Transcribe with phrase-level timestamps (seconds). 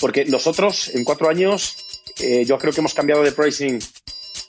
[0.00, 1.76] Porque nosotros en cuatro años
[2.18, 3.78] eh, yo creo que hemos cambiado de pricing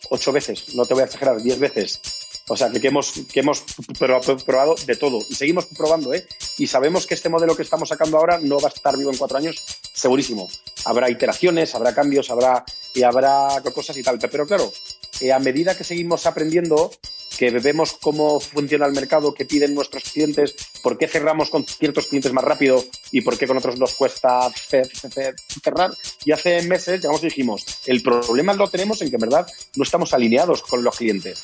[0.10, 2.02] ocho veces, no te voy a exagerar, diez veces.
[2.50, 3.66] O sea, que, hemos, que hemos
[4.00, 6.26] probado de todo y seguimos probando, ¿eh?
[6.58, 9.18] Y sabemos que este modelo que estamos sacando ahora no va a estar vivo en
[9.18, 9.62] cuatro años,
[9.94, 10.50] segurísimo.
[10.86, 14.18] Habrá iteraciones, habrá cambios, habrá, y habrá cosas y tal.
[14.18, 14.72] Pero claro,
[15.20, 16.90] eh, a medida que seguimos aprendiendo,
[17.38, 22.08] que vemos cómo funciona el mercado, qué piden nuestros clientes, por qué cerramos con ciertos
[22.08, 25.92] clientes más rápido y por qué con otros nos cuesta cerrar.
[26.26, 29.84] Y hace meses llegamos y dijimos, el problema lo tenemos en que en verdad no
[29.84, 31.44] estamos alineados con los clientes.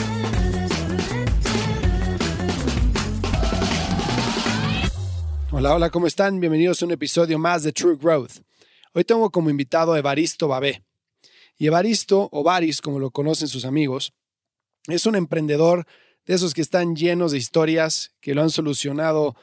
[5.61, 6.39] Hola, hola, ¿cómo están?
[6.39, 8.39] Bienvenidos a un episodio más de True Growth.
[8.95, 10.81] Hoy tengo como invitado a Evaristo Babé.
[11.55, 14.11] Y Evaristo, o Varis, como lo conocen sus amigos,
[14.87, 15.85] es un emprendedor
[16.25, 19.35] de esos que están llenos de historias, que lo han solucionado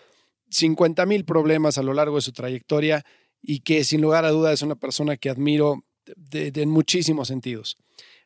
[0.51, 3.05] 50 mil problemas a lo largo de su trayectoria
[3.41, 5.85] y que sin lugar a duda es una persona que admiro
[6.33, 7.79] en muchísimos sentidos.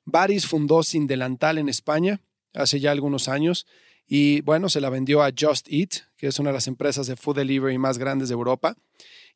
[0.06, 2.22] Varis fundó Sin Delantal en España
[2.54, 3.66] hace ya algunos años
[4.14, 7.16] y bueno, se la vendió a Just Eat, que es una de las empresas de
[7.16, 8.76] food delivery más grandes de Europa.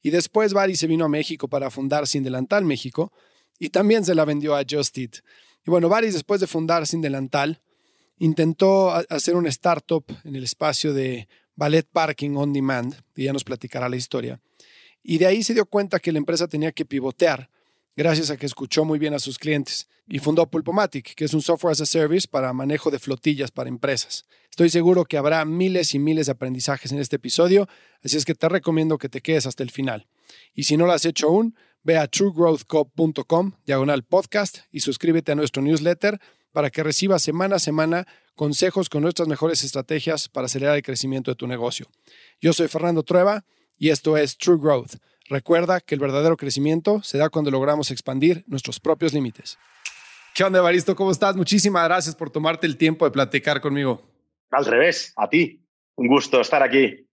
[0.03, 3.11] Y después Barry se vino a México para fundar Sin Delantal México
[3.59, 5.15] y también se la vendió a Just Eat.
[5.67, 7.63] Y bueno, Barry después de fundar Sin Delantal
[8.19, 13.45] intentó hacer una startup en el espacio de ballet parking on demand, y ya nos
[13.45, 14.43] platicará la historia.
[15.03, 17.49] Y de ahí se dio cuenta que la empresa tenía que pivotear
[17.97, 21.43] gracias a que escuchó muy bien a sus clientes y fundó Pulpomatic, que es un
[21.43, 24.27] software as a service para manejo de flotillas para empresas.
[24.51, 27.69] Estoy seguro que habrá miles y miles de aprendizajes en este episodio,
[28.05, 30.07] así es que te recomiendo que te quedes hasta el final.
[30.55, 35.35] Y si no lo has hecho aún, ve a truegrowthcop.com, diagonal podcast, y suscríbete a
[35.35, 36.21] nuestro newsletter
[36.53, 41.31] para que recibas semana a semana consejos con nuestras mejores estrategias para acelerar el crecimiento
[41.31, 41.87] de tu negocio.
[42.41, 43.45] Yo soy Fernando Trueba
[43.79, 44.95] y esto es True Growth
[45.29, 49.59] Recuerda que el verdadero crecimiento se da cuando logramos expandir nuestros propios límites.
[50.35, 50.95] ¿Qué onda, Evaristo?
[50.95, 51.35] ¿Cómo estás?
[51.35, 54.03] Muchísimas gracias por tomarte el tiempo de platicar conmigo.
[54.51, 55.67] Al revés, a ti.
[55.97, 57.09] Un gusto estar aquí.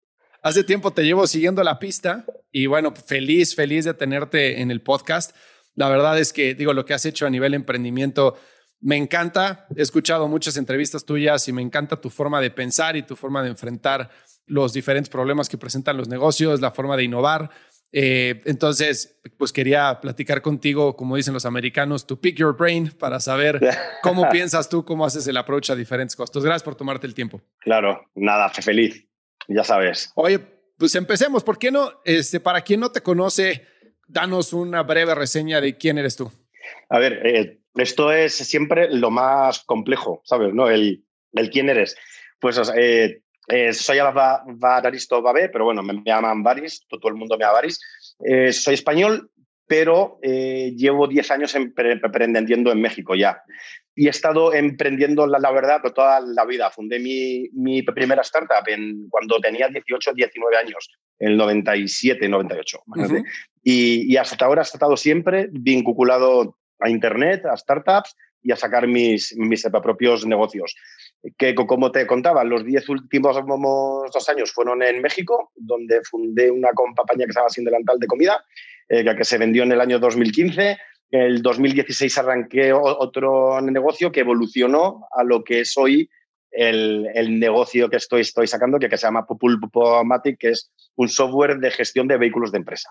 [0.42, 4.80] Hace tiempo te llevo siguiendo la pista y bueno, feliz, feliz de tenerte en el
[4.80, 5.36] podcast.
[5.74, 8.36] La verdad es que, digo, lo que has hecho a nivel emprendimiento
[8.80, 9.66] me encanta.
[9.76, 13.42] He escuchado muchas entrevistas tuyas y me encanta tu forma de pensar y tu forma
[13.42, 14.10] de enfrentar
[14.46, 17.50] los diferentes problemas que presentan los negocios, la forma de innovar.
[17.92, 23.20] Eh, entonces, pues quería platicar contigo, como dicen los americanos, to pick your brain para
[23.20, 23.60] saber
[24.02, 26.44] cómo piensas tú, cómo haces el approach a diferentes costos.
[26.44, 27.40] Gracias por tomarte el tiempo.
[27.58, 29.06] Claro, nada, feliz,
[29.48, 30.12] ya sabes.
[30.14, 30.38] Oye,
[30.78, 31.42] pues empecemos.
[31.42, 32.00] ¿Por qué no?
[32.04, 33.66] Este, para quien no te conoce,
[34.06, 36.30] danos una breve reseña de quién eres tú.
[36.88, 40.54] A ver, eh, esto es siempre lo más complejo, ¿sabes?
[40.54, 40.68] ¿No?
[40.68, 41.96] El, el quién eres.
[42.40, 43.98] Pues eh, eh, soy
[44.56, 47.80] Baristo Babé, pero bueno, me, llaman Baris, todo, el mundo me llama Baris.
[48.24, 49.30] Eh, soy español,
[49.66, 53.42] pero eh, llevo 10 años emprendiendo en México ya.
[53.94, 56.70] Y he estado emprendiendo, la, la verdad, toda la vida.
[56.70, 60.88] Fundé mi, mi primera startup en, cuando tenía 18, 19 años,
[61.18, 62.78] en el 97, 98.
[63.64, 68.86] y, y, hasta ahora he estado siempre vinculado a Internet, a startups y a sacar
[68.86, 70.74] mis, mis propios negocios
[71.36, 76.70] que como te contaba, los diez últimos dos años fueron en México, donde fundé una
[76.70, 78.44] compañía que se llama Sin Delantal de Comida,
[78.88, 80.78] eh, que se vendió en el año 2015.
[81.12, 86.08] En el 2016 arranqué otro negocio que evolucionó a lo que es hoy
[86.50, 91.08] el, el negocio que estoy, estoy sacando, que, que se llama Pulpomatic, que es un
[91.08, 92.90] software de gestión de vehículos de empresa,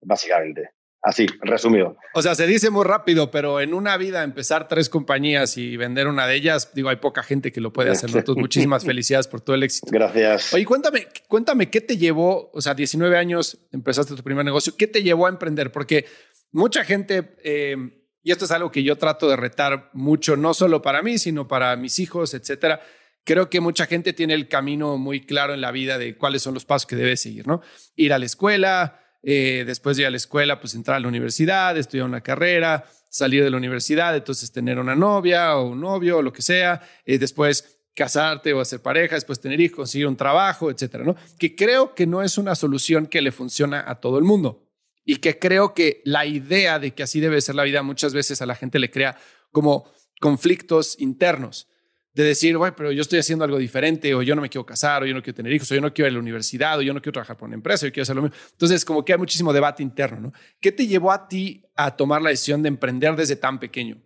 [0.00, 0.70] básicamente.
[1.06, 1.96] Así, resumido.
[2.14, 6.08] O sea, se dice muy rápido, pero en una vida empezar tres compañías y vender
[6.08, 8.10] una de ellas, digo, hay poca gente que lo puede hacer.
[8.10, 9.86] Entonces, muchísimas felicidades por todo el éxito.
[9.88, 10.52] Gracias.
[10.52, 12.50] Oye, cuéntame, cuéntame, ¿qué te llevó?
[12.52, 14.74] O sea, 19 años empezaste tu primer negocio.
[14.76, 15.70] ¿Qué te llevó a emprender?
[15.70, 16.06] Porque
[16.50, 17.76] mucha gente, eh,
[18.24, 21.46] y esto es algo que yo trato de retar mucho, no solo para mí, sino
[21.46, 22.80] para mis hijos, etcétera.
[23.22, 26.54] Creo que mucha gente tiene el camino muy claro en la vida de cuáles son
[26.54, 27.62] los pasos que debe seguir, ¿no?
[27.94, 31.08] Ir a la escuela, eh, después de ir a la escuela, pues entrar a la
[31.08, 36.18] universidad, estudiar una carrera, salir de la universidad, entonces tener una novia o un novio
[36.18, 40.16] o lo que sea, eh, después casarte o hacer pareja, después tener hijos, conseguir un
[40.16, 41.16] trabajo, etcétera, ¿no?
[41.38, 44.68] Que creo que no es una solución que le funciona a todo el mundo
[45.04, 48.42] y que creo que la idea de que así debe ser la vida muchas veces
[48.42, 49.16] a la gente le crea
[49.50, 49.90] como
[50.20, 51.68] conflictos internos
[52.16, 55.02] de decir, bueno, pero yo estoy haciendo algo diferente, o yo no me quiero casar,
[55.02, 56.82] o yo no quiero tener hijos, o yo no quiero ir a la universidad, o
[56.82, 58.36] yo no quiero trabajar por una empresa, yo quiero hacer lo mismo.
[58.52, 60.32] Entonces, como que hay muchísimo debate interno, ¿no?
[60.58, 63.98] ¿Qué te llevó a ti a tomar la decisión de emprender desde tan pequeño?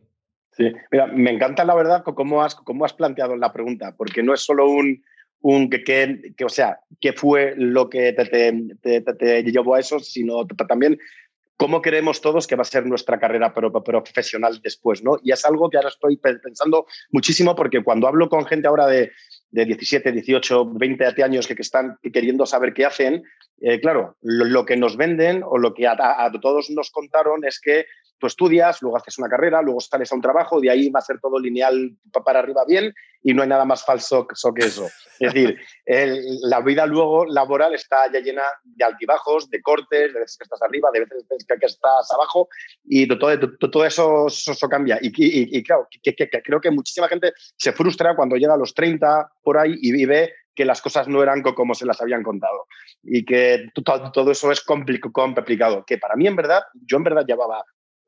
[0.50, 4.34] Sí, mira, me encanta la verdad cómo has, cómo has planteado la pregunta, porque no
[4.34, 5.04] es solo un,
[5.40, 8.24] un que, que, o sea, qué fue lo que te,
[8.82, 10.98] te, te, llevó a eso, sino también
[11.60, 15.18] cómo queremos todos que va a ser nuestra carrera profesional después, ¿no?
[15.22, 19.12] Y es algo que ahora estoy pensando muchísimo porque cuando hablo con gente ahora de,
[19.50, 23.24] de 17, 18, 20 años que, están queriendo saber qué hacen,
[23.60, 27.84] eh, claro, lo, que nos venden o lo que a, todos nos contaron es que
[28.20, 31.02] tú estudias, luego haces una carrera, luego sales a un trabajo, de ahí va a
[31.02, 34.86] ser todo lineal para arriba bien y no hay nada más falso que eso.
[35.18, 35.58] Es decir,
[36.42, 40.62] la vida luego laboral está ya llena de altibajos, de cortes, de veces que estás
[40.62, 42.48] arriba, de veces que, estás abajo
[42.84, 44.98] y todo, todo, eso, eso, cambia.
[45.02, 49.30] Y, y, claro, que, creo que muchísima gente se frustra cuando llega a los 30
[49.42, 52.66] por ahí y, ve que las cosas no eran como se las habían contado
[53.02, 57.64] y que todo eso es complicado, que para mí en verdad, yo en verdad llevaba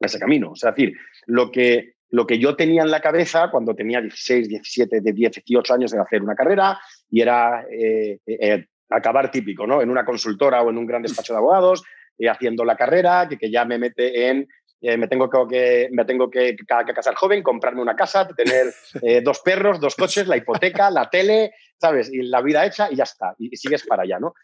[0.07, 0.53] ese camino.
[0.55, 0.95] es decir,
[1.27, 5.33] lo que, lo que yo tenía en la cabeza cuando tenía 16, 17, de 10,
[5.45, 6.79] 18 años era hacer una carrera
[7.11, 9.81] y era eh, eh, acabar típico, ¿no?
[9.81, 11.83] En una consultora o en un gran despacho de abogados,
[12.19, 14.47] eh, haciendo la carrera, que, que, ya me mete en
[14.85, 18.75] me tengo que, me tengo que, casar joven, comprarme una casa, tener
[19.23, 22.13] dos perros, dos coches, la hipoteca, la tele, ¿sabes?
[22.13, 23.33] Y la vida hecha y ya está.
[23.39, 24.35] Y, sigues para allá, ¿no?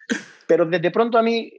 [0.47, 1.53] Pero de pronto a mí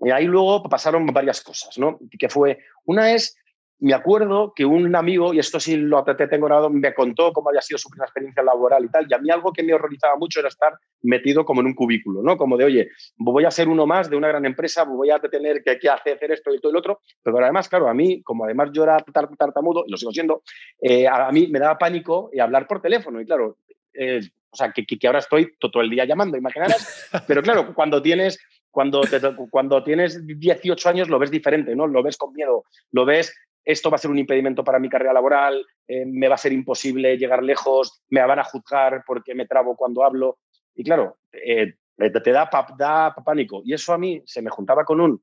[0.00, 1.98] y ahí luego pasaron varias cosas, ¿no?
[2.18, 3.36] Que fue, una es,
[3.80, 7.62] me acuerdo que un amigo, y esto sí lo tengo grabado, me contó cómo había
[7.62, 10.40] sido su primera experiencia laboral y tal, y a mí algo que me horrorizaba mucho
[10.40, 12.36] era estar metido como en un cubículo, ¿no?
[12.36, 15.62] Como de, oye, voy a ser uno más de una gran empresa, voy a tener
[15.62, 18.84] que, hacer esto y todo el otro, pero además, claro, a mí, como además yo
[18.84, 18.98] era
[19.38, 20.42] tartamudo, y lo sigo siendo,
[20.80, 23.58] eh, a mí me daba pánico hablar por teléfono, y claro,
[23.94, 24.20] eh,
[24.50, 28.38] o sea, que, que, ahora estoy todo el día llamando, imaginarás, pero claro, cuando tienes
[28.70, 29.02] cuando,
[29.50, 31.86] cuando tienes 18 años lo ves diferente, ¿no?
[31.86, 33.34] Lo ves con miedo, lo ves,
[33.64, 36.52] esto va a ser un impedimento para mi carrera laboral, eh, me va a ser
[36.52, 40.38] imposible llegar lejos, me van a juzgar porque me trabo cuando hablo.
[40.74, 43.62] Y claro, eh, te, da, da pánico.
[43.64, 45.22] Y eso a mí se me juntaba con un,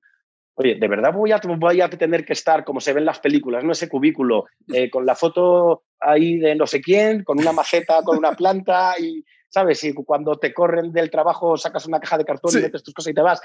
[0.56, 3.20] oye, ¿de verdad voy a, voy a tener que estar, como se ve en las
[3.20, 3.72] películas, ¿no?
[3.72, 8.18] ese cubículo, eh, con la foto ahí de no sé quién, con una maceta, con
[8.18, 9.84] una planta y, ¿sabes?
[9.84, 13.12] Y cuando te corren del trabajo sacas una caja de cartón y metes tus cosas
[13.12, 13.42] y te vas.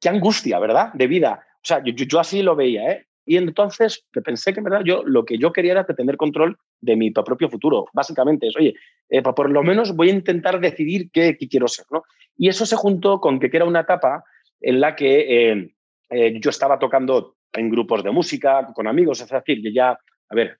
[0.00, 0.92] Qué angustia, ¿verdad?
[0.94, 1.44] De vida.
[1.56, 3.06] O sea, yo, yo así lo veía, ¿eh?
[3.24, 6.96] Y entonces pensé que en verdad yo lo que yo quería era tener control de
[6.96, 7.86] mi propio futuro.
[7.92, 8.74] Básicamente es, oye,
[9.08, 12.02] eh, por lo menos voy a intentar decidir qué, quiero ser, ¿no?
[12.36, 14.24] Y eso se juntó con que, era una etapa
[14.60, 15.74] en la que eh,
[16.10, 20.34] eh, yo estaba tocando en grupos de música, con amigos, es decir, que ya, a
[20.34, 20.58] ver,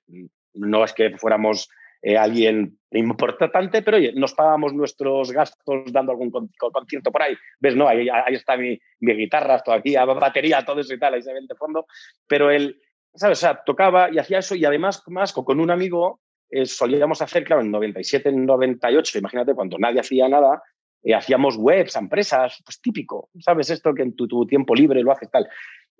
[0.53, 1.69] no es que fuéramos
[2.05, 7.33] eh, alguien importante, pero oye, nos pagamos nuestros gastos dando algún concierto por ahí.
[7.61, 7.77] ¿Ves?
[7.77, 11.39] No, ahí, ahí está mi, guitarra, todavía, batería, todo eso y tal, ahí se ve
[11.57, 11.85] fondo.
[12.27, 12.77] Pero él,
[13.15, 13.37] ¿sabes?
[13.37, 16.19] O sea, tocaba y hacía eso y además más con un amigo
[16.49, 20.61] eh, solíamos hacer, claro, en 97, en 98, imagínate, cuando nadie hacía nada,
[21.03, 23.69] eh, hacíamos webs empresas, pues típico, ¿sabes?
[23.69, 25.47] Esto que en tu, tu tiempo libre lo haces tal.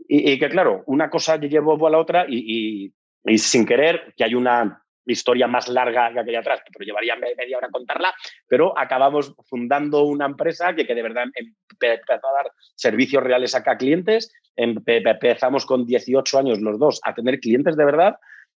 [0.06, 2.94] Y, y, que, claro, una cosa llevó a la otra y,
[3.24, 7.58] y sin querer, que hay una historia más larga que aquella atrás, pero llevaría media
[7.58, 8.14] hora contarla,
[8.48, 13.72] pero acabamos fundando una empresa que, que de verdad empezó a dar servicios reales acá
[13.72, 14.32] a clientes.
[14.56, 18.16] Empezamos con 18 años los dos a tener clientes de verdad,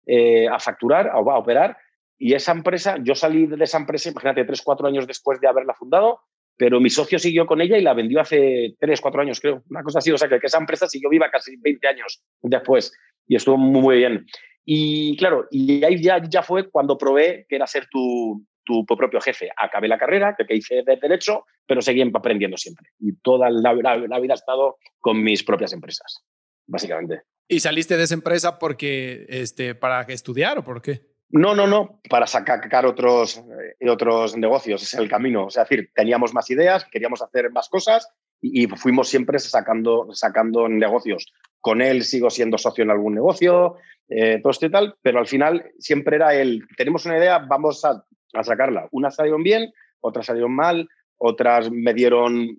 [0.06, 1.76] eh, a facturar, a, a, operar.
[2.18, 5.74] Y esa empresa, yo salí de esa empresa, imagínate, 3, 4 años después de haberla
[5.74, 6.20] fundado,
[6.56, 9.62] pero mi socio siguió con ella y la vendió hace 3, 4 años, creo.
[9.68, 12.92] Una cosa así, o sea, que, que esa empresa siguió viva casi 20 años después
[13.26, 14.26] y estuvo muy bien.
[14.64, 19.20] Y claro, y ahí ya, ya fue cuando probé que era ser tu, tu propio
[19.20, 19.50] jefe.
[19.56, 22.88] Acabé la carrera, que, hice de derecho, pero seguí aprendiendo siempre.
[22.98, 26.24] Y toda la, la, vida he estado con mis propias empresas,
[26.66, 27.22] básicamente.
[27.46, 31.02] ¿Y saliste de esa empresa porque, este, para estudiar o por qué?
[31.28, 33.38] No, no, no, para sacar otros,
[33.80, 35.46] eh, otros negocios, es el camino.
[35.46, 38.08] O sea, es decir, teníamos más ideas, queríamos hacer más cosas
[38.52, 41.32] y, fuimos siempre sacando, sacando negocios.
[41.60, 43.76] Con él sigo siendo socio en algún negocio,
[44.08, 47.84] eh, todo esto y tal, pero al final siempre era el, tenemos una idea, vamos
[47.84, 48.86] a, a sacarla.
[48.90, 52.58] Unas salieron bien, otras salieron mal, otras me dieron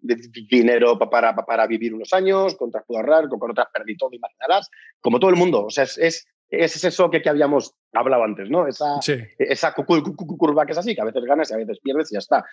[0.50, 4.70] dinero para, para, vivir unos años, con otras puedo ahorrar, con, otras perdí todo, imaginarás,
[5.01, 5.65] como todo el mundo.
[5.65, 8.68] O sea, es, es, es eso que, que, habíamos hablado antes, ¿no?
[8.68, 9.00] Esa,
[9.38, 12.20] esa curva que es así, que a veces ganas y a veces pierdes y ya
[12.20, 12.46] está.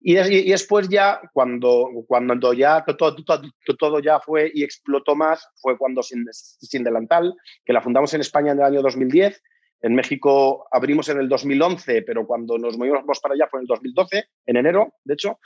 [0.00, 3.42] Y, y, después ya, cuando, cuando ya todo, todo,
[3.78, 8.20] todo, ya fue y explotó más, fue cuando sin, sin Delantal, que la fundamos en
[8.20, 9.42] España en el año 2010,
[9.82, 13.68] en México abrimos en el 2011, pero cuando nos movimos para allá fue en el
[13.68, 15.38] 2012, en enero, de hecho,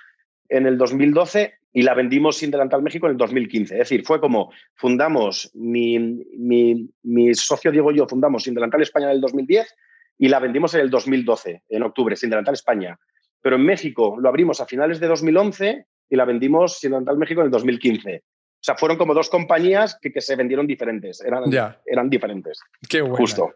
[0.49, 3.75] en el 2012 y la vendimos sin delantal México en el 2015.
[3.75, 9.07] Es decir, fue como fundamos, mi, mi, socio Diego y yo fundamos sin delantal España
[9.07, 9.75] en el 2010
[10.19, 12.97] y la vendimos en el 2012, en octubre, sin delantal España.
[13.43, 17.41] Pero en México lo abrimos a finales de 2011 y la vendimos sin delantal México
[17.41, 18.23] en el 2015.
[18.23, 18.23] O
[18.61, 21.45] sea, fueron como dos compañías que, que se vendieron diferentes, eran,
[21.85, 22.61] eran diferentes.
[22.89, 23.17] Qué bueno.
[23.17, 23.53] Justo.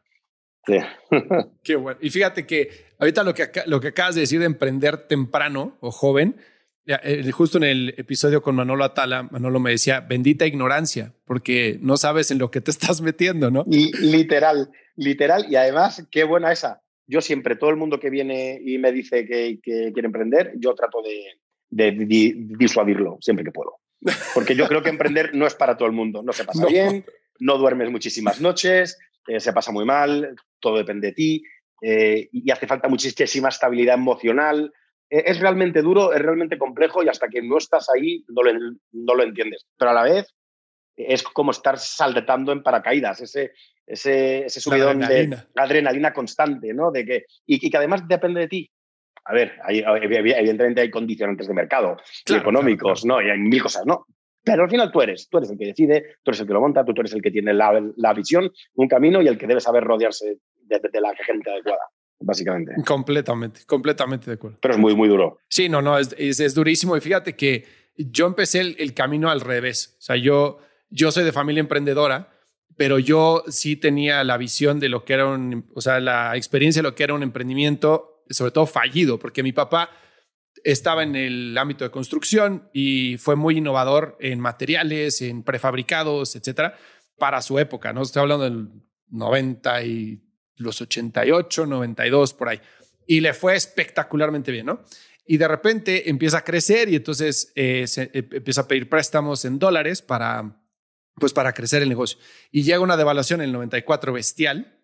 [1.63, 1.99] Qué bueno.
[2.03, 5.91] Y fíjate que ahorita lo que, lo que acabas de decir de emprender temprano o
[5.91, 6.37] joven,
[7.33, 12.31] justo en el episodio con Manolo Atala, Manolo me decía, bendita ignorancia, porque no sabes
[12.31, 13.65] en lo que te estás metiendo, ¿no?
[13.71, 15.47] Y literal, literal.
[15.51, 16.83] Y además, qué buena esa.
[17.07, 21.03] Yo siempre, todo el mundo que viene y me dice que, quiere emprender, yo trato
[21.03, 21.39] de,
[21.71, 23.81] disuadirlo siempre que puedo.
[24.35, 26.23] Porque yo creo que emprender no es para todo el mundo.
[26.23, 27.05] No se pasa bien,
[27.39, 31.43] no duermes muchísimas noches, eh, se pasa muy mal, todo depende de ti
[31.83, 34.73] eh, y hace falta muchísima estabilidad emocional.
[35.11, 38.53] Eh, es realmente duro, es realmente complejo y hasta que no estás ahí no lo,
[38.93, 39.67] no lo entiendes.
[39.77, 40.35] Pero a la vez
[40.97, 43.53] es como estar saltando en paracaídas, ese,
[43.87, 46.91] ese, ese subidón de adrenalina constante, ¿no?
[46.91, 48.71] De que, y, que además depende de ti.
[49.25, 53.21] A ver, evidentemente hay condicionantes de mercado y económicos, ¿no?
[53.23, 54.07] Y hay mil cosas, ¿no?
[54.43, 56.61] Pero al final tú eres, tú eres el que decide, tú eres el que lo
[56.61, 59.61] monta, tú, eres el que tiene la, la visión, un camino y el que debe
[59.61, 61.83] saber rodearse de, la gente adecuada
[62.21, 62.75] básicamente.
[62.85, 64.59] Completamente, completamente de acuerdo.
[64.61, 65.39] Pero es muy, muy duro.
[65.49, 66.97] Sí, no, no, es, es, durísimo.
[66.97, 67.65] Y fíjate que
[67.97, 69.97] yo empecé el, camino al revés.
[69.99, 70.59] O sea, yo,
[70.91, 72.31] yo soy de familia emprendedora,
[72.77, 76.83] pero yo sí tenía la visión de lo que era un, o sea, la experiencia
[76.83, 79.91] de lo que era un emprendimiento, sobre todo fallido, porque mi papá
[80.65, 86.77] estaba en el ámbito de construcción y fue muy innovador en materiales, en prefabricados, etcétera,
[87.17, 87.93] para su época.
[87.93, 88.69] No estoy hablando del
[89.09, 90.28] 90 y
[90.59, 92.61] los 88, 92 por ahí.
[93.07, 94.83] Y le fue espectacularmente bien, ¿no?
[95.27, 99.45] Y de repente empieza a crecer y entonces eh, se, eh, empieza a pedir préstamos
[99.45, 100.63] en dólares para,
[101.17, 102.19] pues para crecer el negocio.
[102.51, 104.79] Y llega una devaluación en el 94 bestial,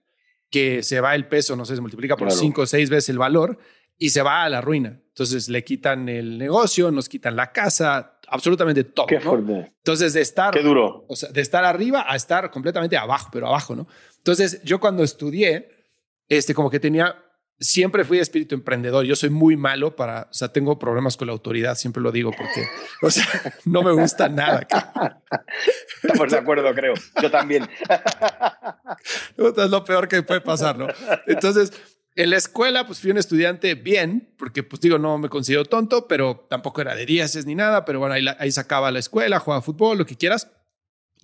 [0.50, 3.19] que se va el peso, no sé, se multiplica por cinco o seis veces el
[3.19, 3.59] valor
[3.99, 5.00] y se va a la ruina.
[5.09, 9.07] Entonces le quitan el negocio, nos quitan la casa, absolutamente todo.
[9.07, 9.73] Qué fuerte.
[9.78, 11.04] Entonces de estar, Qué duro.
[11.09, 13.87] O sea, de estar arriba a estar completamente abajo, pero abajo, ¿no?
[14.25, 15.69] Entonces yo cuando estudié,
[16.28, 17.14] este, como que tenía,
[17.61, 19.04] siempre fui de espíritu emprendedor.
[19.04, 22.31] Yo soy muy malo para, o sea, tengo problemas con la autoridad, siempre lo digo
[22.31, 22.66] porque,
[23.02, 23.26] o sea,
[23.66, 24.66] no me gusta nada.
[26.02, 26.95] Estamos de acuerdo, creo.
[27.21, 27.69] Yo también.
[29.37, 30.87] es lo peor que puede pasar, ¿no?
[31.26, 31.71] Entonces,
[32.14, 36.09] en la escuela, pues fui un estudiante bien, porque pues digo, no me considero tonto,
[36.09, 39.61] pero tampoco era de dieces ni nada, pero bueno, ahí, ahí sacaba la escuela, jugaba
[39.61, 40.50] fútbol, lo que quieras.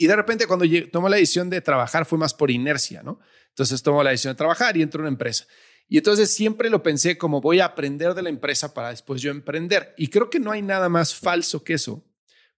[0.01, 3.21] Y de repente cuando tomó la decisión de trabajar fue más por inercia, ¿no?
[3.51, 5.47] Entonces tomo la decisión de trabajar y entro en una empresa.
[5.89, 9.31] Y entonces siempre lo pensé como voy a aprender de la empresa para después yo
[9.31, 9.93] emprender.
[9.99, 12.03] Y creo que no hay nada más falso que eso,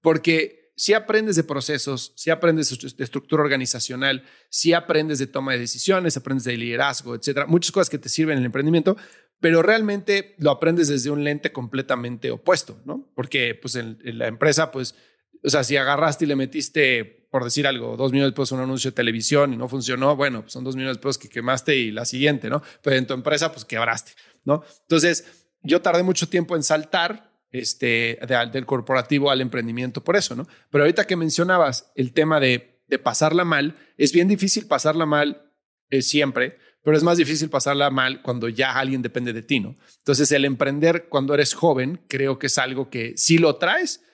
[0.01, 5.59] porque si aprendes de procesos, si aprendes de estructura organizacional, si aprendes de toma de
[5.59, 8.97] decisiones, aprendes de liderazgo, etcétera, muchas cosas que te sirven en el emprendimiento,
[9.41, 13.11] pero realmente lo aprendes desde un lente completamente opuesto, ¿no?
[13.17, 14.95] Porque pues en, la empresa, pues,
[15.43, 18.61] o sea, si agarraste y le metiste, por decir algo, dos millones de pesos un
[18.61, 21.75] anuncio de televisión y no funcionó, bueno, pues son dos millones de pesos que quemaste
[21.75, 22.63] y la siguiente, ¿no?
[22.83, 24.13] Pero en tu empresa, pues quebraste,
[24.45, 24.63] ¿no?
[24.83, 28.19] Entonces, yo tardé mucho tiempo en saltar este,
[28.53, 30.47] del corporativo al emprendimiento por eso, ¿no?
[30.69, 35.51] Pero ahorita que mencionabas el tema de, de pasarla mal, es bien difícil pasarla mal
[35.89, 39.79] eh, siempre, pero es más difícil pasarla mal cuando ya alguien depende de ti, ¿no?
[39.97, 44.05] Entonces, el emprender cuando eres joven, creo que es algo que si lo traes,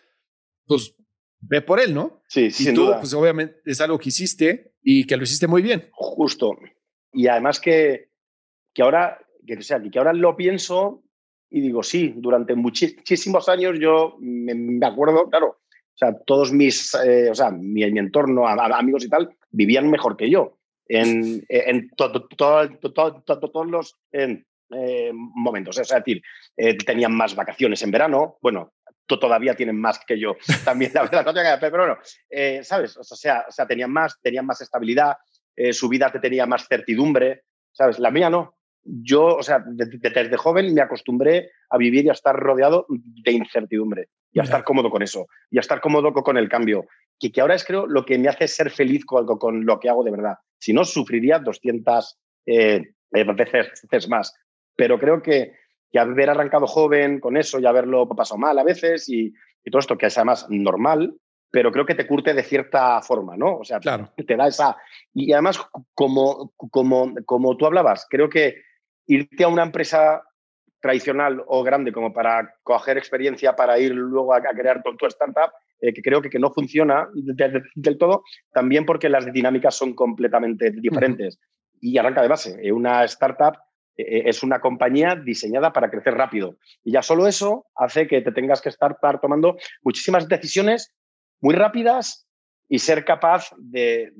[0.66, 0.94] pues
[1.40, 2.22] ve por él, ¿no?
[2.28, 2.70] Sí, sí.
[2.70, 5.88] Y tú, pues obviamente es algo que hiciste y que lo hiciste muy bien.
[5.92, 6.56] Justo.
[7.12, 8.10] Y además que,
[8.74, 11.02] que ahora, que, o sea, que ahora lo pienso
[11.50, 17.30] y digo, sí, durante muchísimos años yo me, acuerdo, claro, o sea, todos mis, eh,
[17.30, 22.26] o sea, mi, mi entorno, amigos y tal, vivían mejor que yo en, en todos
[23.66, 25.78] los eh, momentos.
[25.78, 26.22] Es decir,
[26.56, 28.72] eh, tenían más vacaciones en verano, bueno,
[29.16, 30.36] todavía tienen más que yo.
[30.64, 31.98] También la verdad, pero bueno,
[32.28, 32.96] eh, ¿sabes?
[32.96, 35.16] O sea, o sea, tenían más, tenían más estabilidad,
[35.56, 37.98] eh, su vida te tenía más certidumbre, ¿sabes?
[37.98, 38.56] La mía no.
[38.84, 44.08] Yo, o sea, desde, joven me acostumbré a vivir y a estar rodeado de incertidumbre
[44.32, 46.86] y a estar cómodo con eso y a estar cómodo con el cambio,
[47.18, 49.88] que, que ahora es creo lo que me hace ser feliz con, con lo que
[49.88, 50.36] hago de verdad.
[50.58, 54.34] Si no, sufriría 200 eh, veces más.
[54.76, 55.52] Pero creo que,
[55.90, 59.32] que haber arrancado joven con eso y haberlo pasado mal a veces y,
[59.70, 61.14] todo esto, que es además normal,
[61.50, 63.58] pero creo que te curte de cierta forma, ¿no?
[63.58, 64.10] O sea, claro.
[64.16, 64.78] te da esa...
[65.12, 65.60] Y además,
[65.92, 68.62] como, como, como tú hablabas, creo que
[69.06, 70.22] irte a una empresa
[70.80, 75.52] tradicional o grande como para coger experiencia para ir luego a, crear tu, tu startup,
[75.80, 80.70] eh, que creo que, que no funciona del todo, también porque las dinámicas son completamente
[80.70, 81.38] diferentes.
[81.80, 82.58] Y arranca de base.
[82.62, 83.56] Eh, una startup
[83.98, 86.56] es una compañía diseñada para crecer rápido.
[86.84, 90.94] Y ya solo eso hace que te tengas que estar, tomando muchísimas decisiones
[91.40, 92.28] muy rápidas
[92.68, 94.12] y ser capaz de,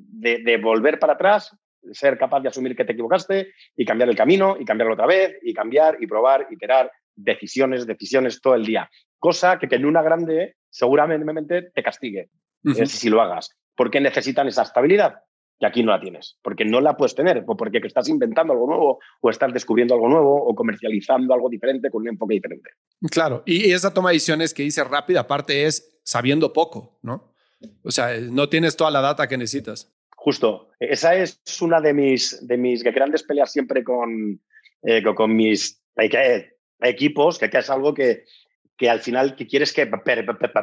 [0.61, 1.57] volver para atrás,
[1.93, 5.39] ser capaz de asumir que te equivocaste y cambiar el camino y cambiarlo otra vez
[5.43, 8.91] y cambiar y probar, iterar, decisiones, decisiones todo el día.
[9.19, 12.31] Cosa que, en una grande seguramente te castigue
[12.65, 15.23] eh, si lo hagas, porque necesitan esa estabilidad
[15.59, 18.67] que aquí no la tienes, porque no la puedes tener, o porque estás inventando algo
[18.67, 22.71] nuevo, o estás descubriendo algo nuevo, o comercializando algo diferente con un enfoque diferente.
[23.11, 27.35] Claro, y esa toma de decisiones que dice rápida, aparte es sabiendo poco, ¿no?
[27.83, 29.93] O sea, no tienes toda la data que necesitas.
[30.17, 34.41] Justo, esa es una de mis, de mis grandes peleas siempre con,
[34.83, 35.83] eh, con mis
[36.81, 38.25] equipos, que, es algo que,
[38.77, 39.91] que al final que quieres que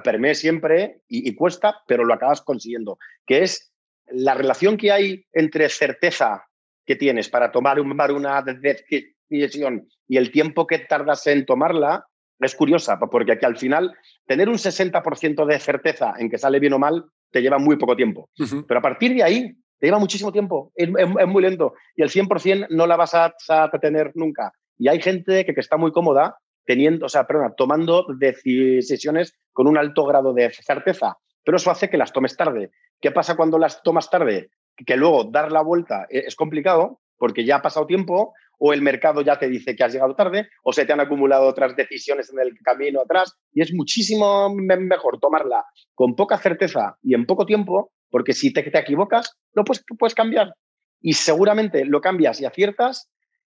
[0.04, 3.75] permee siempre y, y cuesta, pero lo acabas consiguiendo, que es
[4.08, 6.46] la relación que hay entre certeza
[6.86, 12.06] que tienes para tomar una decisión y el tiempo que tardas en tomarla
[12.40, 13.94] es curiosa, porque aquí al final
[14.26, 17.96] tener un 60% de certeza en que sale bien o mal te lleva muy poco
[17.96, 18.30] tiempo.
[18.68, 22.68] Pero a partir de ahí te lleva muchísimo tiempo, es, muy lento y el 100%
[22.70, 23.34] no la vas a,
[23.82, 24.52] tener nunca.
[24.78, 29.68] Y hay gente que, que, está muy cómoda teniendo, o sea, perdona, tomando decisiones con
[29.68, 32.72] un alto grado de certeza, pero eso hace que las tomes tarde.
[33.00, 34.50] ¿Qué pasa cuando las tomas tarde?
[34.86, 38.82] Que luego dar la vuelta e-, es complicado porque ya ha pasado tiempo o el
[38.82, 42.32] mercado ya te dice que has llegado tarde o se te han acumulado otras decisiones
[42.32, 47.46] en el camino atrás y es muchísimo mejor tomarla con poca certeza y en poco
[47.46, 50.54] tiempo porque si te, te equivocas lo puedes, puedes cambiar
[51.02, 53.10] y seguramente lo cambias y aciertas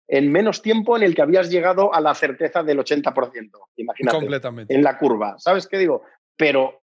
[0.09, 3.51] en menos tiempo en el que habías llegado a la certeza del 80%.
[3.77, 4.19] Imagínate.
[4.19, 4.75] Completamente.
[4.75, 5.37] En la curva.
[5.39, 6.03] ¿Sabes qué digo?
[6.37, 6.83] Pero,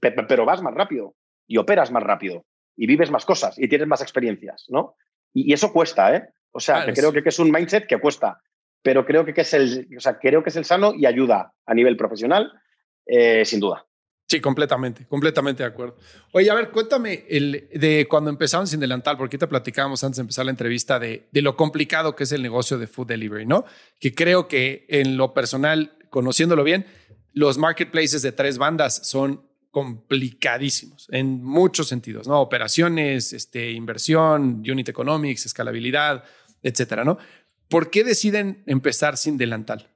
[0.00, 1.14] pero vas más rápido
[1.46, 2.44] y operas más rápido
[2.76, 4.96] y vives más cosas y tienes más experiencias, ¿no?
[5.32, 6.28] Y, eso cuesta, ¿eh?
[6.52, 8.40] O sea, que creo que, es un mindset que cuesta,
[8.82, 11.74] pero creo que, es el, o sea, creo que es el sano y ayuda a
[11.74, 12.52] nivel profesional,
[13.06, 13.86] eh, sin duda.
[14.28, 15.96] Sí, completamente, completamente de acuerdo.
[16.32, 20.22] Oye, a ver, cuéntame el, de cuando empezaron sin delantal, porque te platicábamos antes de
[20.22, 23.64] empezar la entrevista de, de, lo complicado que es el negocio de food delivery, ¿no?
[23.98, 26.86] Que creo que en lo personal, conociéndolo bien,
[27.32, 32.40] los marketplaces de tres bandas son complicadísimos en muchos sentidos, ¿no?
[32.40, 36.24] Operaciones, este, inversión, unit economics, escalabilidad,
[36.62, 37.18] etcétera, ¿no?
[37.68, 39.88] ¿Por qué deciden empezar sin delantal?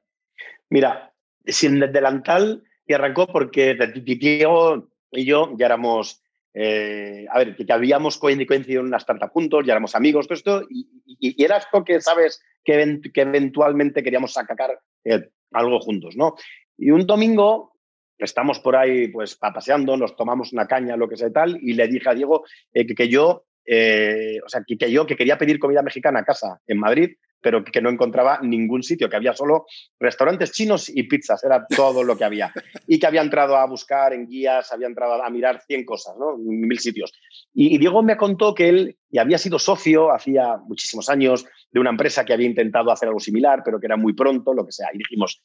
[0.70, 1.12] Mira,
[1.44, 6.22] sin delantal y arrancó porque Diego y yo ya éramos,
[6.54, 10.66] eh, a ver, que habíamos coincidido en una startup juntos, ya éramos amigos, todo esto,
[10.70, 16.34] y, era esto que sabes que, que eventualmente queríamos sacar eh, algo juntos, ¿no?
[16.76, 17.73] Y un domingo
[18.18, 21.74] estamos por ahí pues paseando, nos tomamos una caña, lo que sea y tal, y
[21.74, 25.38] le dije a Diego eh, que, yo, eh, o sea, que, que, yo que quería
[25.38, 27.10] pedir comida mexicana a casa en Madrid,
[27.44, 29.66] pero que no encontraba ningún sitio, que había solo
[30.00, 32.50] restaurantes chinos y pizzas, era todo lo que había.
[32.86, 36.38] Y que había entrado a buscar en guías, había entrado a mirar 100 cosas, ¿no?
[36.38, 37.12] Mil sitios.
[37.52, 41.80] Y, y Diego me contó que él y había sido socio hacía muchísimos años de
[41.80, 44.72] una empresa que había intentado hacer algo similar, pero que era muy pronto, lo que
[44.72, 44.88] sea.
[44.94, 45.42] Y dijimos,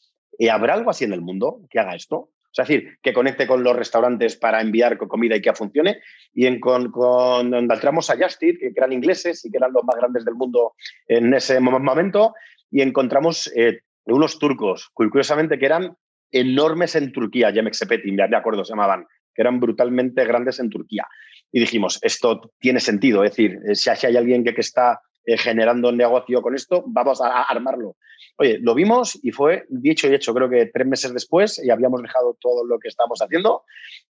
[0.49, 2.29] ¿habrá algo así en el mundo que haga esto?
[2.51, 6.01] Es decir, que conecte con los restaurantes para enviar comida y que funcione.
[6.33, 9.95] Y en, con, con encontramos a Justit, que eran ingleses y que eran los más
[9.95, 10.73] grandes del mundo
[11.07, 12.33] en ese momento,
[12.71, 15.95] y encontramos eh, unos turcos, curiosamente, que eran
[16.31, 21.07] enormes en Turquía, Yemek Sepeti, me acuerdo, se llamaban, que eran brutalmente grandes en Turquía.
[21.51, 25.91] Y dijimos, esto tiene sentido, es decir, eh, si hay alguien que está eh, generando
[25.91, 27.97] negocio con esto, vamos a, armarlo.
[28.37, 30.33] Oye, lo vimos y fue dicho y hecho.
[30.33, 33.63] Creo que tres meses después y habíamos dejado todo lo que estábamos haciendo,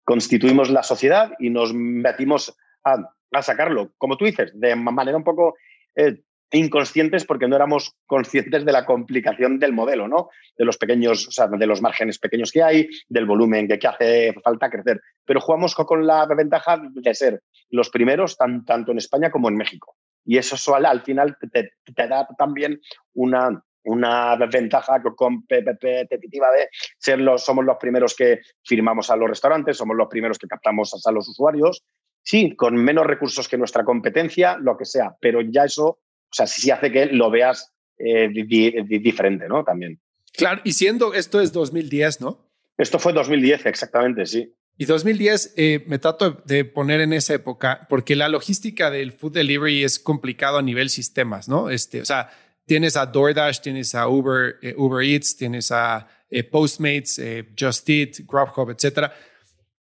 [0.05, 5.57] constituimos la sociedad y nos metimos a, sacarlo, como tú dices, de manera un poco
[5.97, 10.29] eh, inconscientes porque no éramos conscientes de la complicación del modelo, ¿no?
[10.57, 13.89] De los pequeños, o sea, de los márgenes pequeños que hay, del volumen que, que
[13.89, 15.01] hace falta crecer.
[15.25, 19.97] Pero jugamos con la ventaja de ser los primeros tanto en España como en México.
[20.25, 21.71] Y eso al, final te,
[22.09, 22.81] da también
[23.15, 29.77] una, una ventaja competitiva de ser los, somos los primeros que firmamos a los restaurantes,
[29.77, 31.83] somos los primeros que captamos a los usuarios.
[32.23, 35.99] Sí, con menos recursos que nuestra competencia, lo que sea, pero ya eso
[36.31, 39.65] o sea, sí, hace que lo veas eh, diferente, ¿no?
[39.65, 40.01] También.
[40.33, 42.47] Claro, y siendo esto es 2010, ¿no?
[42.77, 44.55] Esto fue 2010, exactamente, sí.
[44.79, 49.33] Y 2010 eh, me trato de poner en esa época porque la logística del food
[49.33, 51.69] delivery es complicado a nivel sistemas, ¿no?
[51.69, 52.31] Este, o sea,
[52.65, 56.09] tienes a DoorDash, tienes a Uber, eh, Uber Eats, tienes a
[56.51, 57.21] Postmates,
[57.59, 59.13] Just Eat, Grubhub, etcétera.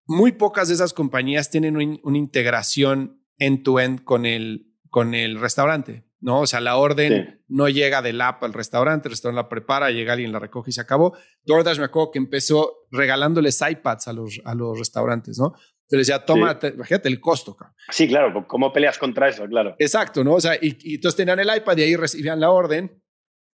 [0.06, 6.05] Muy pocas de esas compañías tienen una integración end-to-end con el, con el restaurante.
[6.20, 6.40] ¿No?
[6.40, 10.14] O sea, la orden no llega del app al restaurante, el restaurante la prepara, llega
[10.14, 11.16] alguien, la recoge y se acabó.
[11.44, 15.54] DoorDash me acuerdo que empezó regalándoles iPads a los, a los restaurantes, ¿no?
[15.88, 17.56] Entonces ya toma, imagínate el costo.
[17.90, 19.46] Sí, claro, ¿cómo peleas contra eso?
[19.46, 19.76] Claro.
[19.78, 20.34] Exacto, ¿no?
[20.34, 23.00] O sea, y, y, entonces tenían el iPad y ahí recibían la orden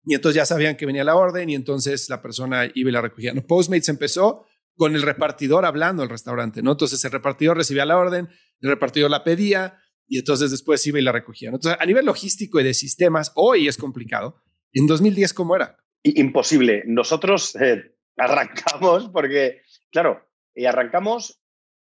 [0.05, 3.01] y entonces ya sabían que venía la orden y entonces la persona iba y la
[3.01, 3.33] recogía.
[3.33, 3.45] ¿no?
[3.45, 4.45] Postmates empezó
[4.75, 6.71] con el repartidor hablando al restaurante, ¿no?
[6.71, 8.29] Entonces el repartidor recibía la orden,
[8.61, 9.77] el repartidor la pedía,
[10.11, 11.47] y entonces después iba y la recogía.
[11.47, 14.35] Entonces, a nivel logístico y de sistemas, hoy es complicado.
[14.73, 15.77] En 2010, ¿cómo era?
[16.03, 16.83] Imposible.
[16.85, 21.41] Nosotros eh, arrancamos porque, claro, y arrancamos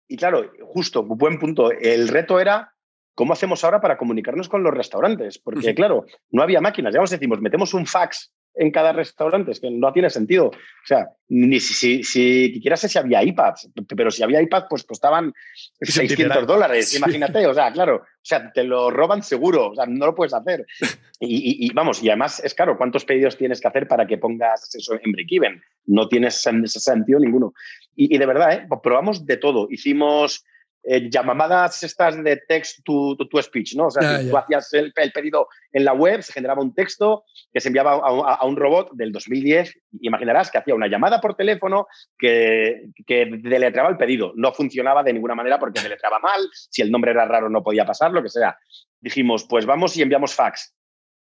[0.07, 1.71] y claro, justo, buen punto.
[1.71, 2.73] El reto era
[3.13, 6.93] cómo hacemos ahora para comunicarnos con los restaurantes, porque claro, no había máquinas.
[6.93, 10.47] Ya os decimos, metemos un fax en cada restaurante, es que no tiene sentido.
[10.47, 14.83] O sea, ni si, si, si quieras si había iPads, pero si había iPads, pues
[14.83, 15.33] costaban
[15.81, 20.05] 600 dólares, imagínate, o sea, claro, o sea, te lo roban seguro, o sea, no
[20.05, 20.65] lo puedes hacer.
[21.25, 24.95] Y, vamos, y además es caro, ¿cuántos pedidos tienes que hacer para que pongas eso
[25.01, 25.61] en break-even?
[25.85, 27.53] No tienes sentido ninguno.
[27.95, 28.67] Y, y de verdad, ¿eh?
[28.83, 29.67] probamos de todo.
[29.71, 30.43] Hicimos
[30.85, 33.87] eh, llamadas estas de text to, to, speech, ¿no?
[33.87, 37.69] O sea, tú hacías el, pedido en la web, se generaba un texto que se
[37.69, 39.73] enviaba a, un robot del 2010.
[40.01, 44.33] Imaginarás que hacía una llamada por teléfono que, que deletreaba el pedido.
[44.35, 47.85] No funcionaba de ninguna manera porque deletreaba mal, si el nombre era raro no podía
[47.85, 48.57] pasar, lo que sea.
[48.99, 50.75] Dijimos, pues vamos y enviamos fax.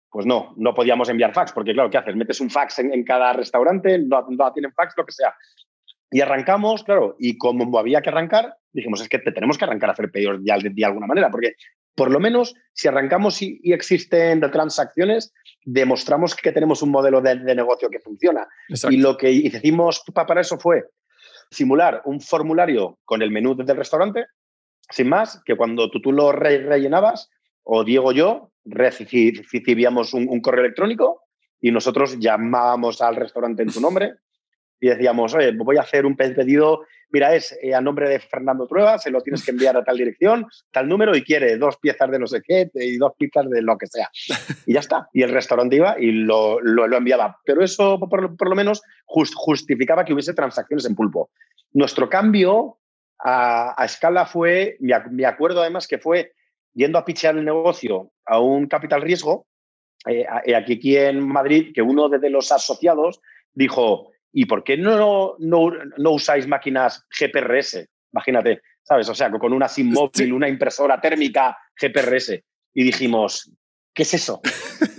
[0.09, 2.15] Pues no, no podíamos enviar fax, porque claro, ¿qué haces?
[2.15, 5.35] Metes un fax en, cada restaurante, no, no, tienen fax, lo que sea.
[6.11, 9.89] Y arrancamos, claro, y como había que arrancar, dijimos, es que te tenemos que arrancar
[9.89, 11.53] a hacer pedidos de, de alguna manera, porque
[11.95, 15.33] por lo menos si arrancamos y, existen transacciones,
[15.65, 18.47] demostramos que tenemos un modelo de, negocio que funciona.
[18.89, 20.85] Y lo que hicimos para eso fue
[21.51, 24.25] simular un formulario con el menú del restaurante,
[24.89, 27.29] sin más, que cuando tú, tú lo rellenabas,
[27.63, 31.23] o Diego yo, recibíamos un, un correo electrónico
[31.61, 34.13] y nosotros llamábamos al restaurante en tu nombre
[34.79, 38.97] y decíamos, voy a hacer un pedido, mira, es eh, a nombre de Fernando Trueba,
[38.97, 42.19] se lo tienes que enviar a tal dirección, tal número y quiere dos piezas de
[42.19, 44.09] no sé qué y dos piezas de lo que sea.
[44.65, 45.09] Y ya está.
[45.13, 47.37] Y el restaurante iba y lo, lo, enviaba.
[47.43, 51.31] Pero eso, por, lo menos, justificaba que hubiese transacciones en pulpo.
[51.73, 52.77] Nuestro cambio
[53.19, 56.33] a, escala fue, me, acuerdo además que fue
[56.73, 59.47] yendo a pichear el negocio a un capital riesgo,
[60.07, 63.21] eh, aquí, aquí en Madrid, que uno de los asociados
[63.53, 67.87] dijo, ¿y por qué no, no, no usáis máquinas GPRS?
[68.13, 69.09] Imagínate, ¿sabes?
[69.09, 72.41] O sea, con una SIM móvil, una impresora térmica GPRS.
[72.73, 73.51] Y dijimos,
[73.93, 74.41] ¿qué es eso?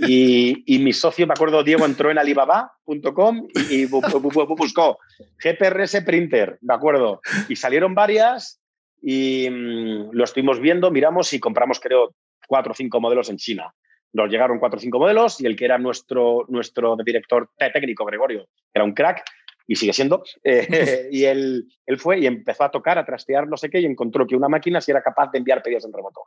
[0.07, 4.99] Y, y, mi socio, me acuerdo, Diego, entró en alibaba.com y, buscó
[5.43, 7.21] GPRS printer, ¿de acuerdo?
[7.49, 8.61] Y salieron varias
[9.03, 12.15] y mm, lo estuvimos viendo, miramos y compramos, creo,
[12.47, 13.73] cuatro o cinco modelos en China
[14.13, 18.49] nos llegaron cuatro o cinco modelos y el que era nuestro, nuestro director técnico, Gregorio,
[18.73, 19.23] era un crack
[19.67, 23.57] y sigue siendo, eh, y él, él fue y empezó a tocar, a trastear no
[23.57, 26.23] sé qué y encontró que una máquina sí era capaz de enviar pedidos en remoto.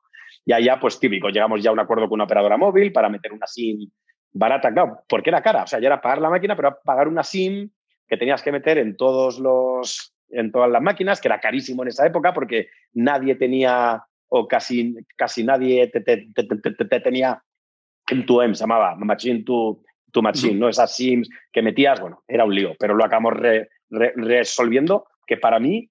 [0.45, 3.33] Y allá, pues típico, llegamos ya a un acuerdo con una operadora móvil para meter
[3.33, 3.89] una SIM
[4.31, 7.23] barata, claro, porque era cara, o sea, ya era pagar la máquina, pero pagar una
[7.23, 7.69] SIM
[8.07, 11.89] que tenías que meter en todos los en todas las máquinas, que era carísimo en
[11.89, 17.43] esa época porque nadie tenía o casi, casi nadie te, te, te, tenía
[18.09, 20.69] M2M, se llamaba Machine to, to Machine, ¿no?
[20.69, 23.33] Esas SIMs que metías, bueno, era un lío, pero lo acabamos
[23.89, 25.89] resolviendo, que para mí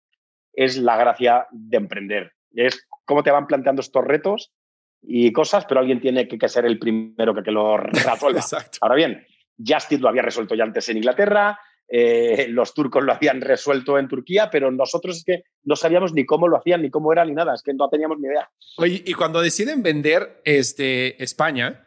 [0.53, 2.33] es la gracia de emprender.
[2.53, 4.53] Es cómo te van planteando estos retos
[5.01, 8.43] y cosas, pero alguien tiene que, ser el primero que, que lo resuelva.
[8.81, 9.27] Ahora bien,
[9.59, 11.59] Justit lo había resuelto ya antes en Inglaterra,
[11.95, 16.25] eh, los turcos lo habían resuelto en Turquía, pero nosotros es que no sabíamos ni
[16.25, 18.49] cómo lo hacían, ni cómo era, ni nada, es que no teníamos ni idea.
[18.79, 21.87] Oye, y cuando deciden vender este, España,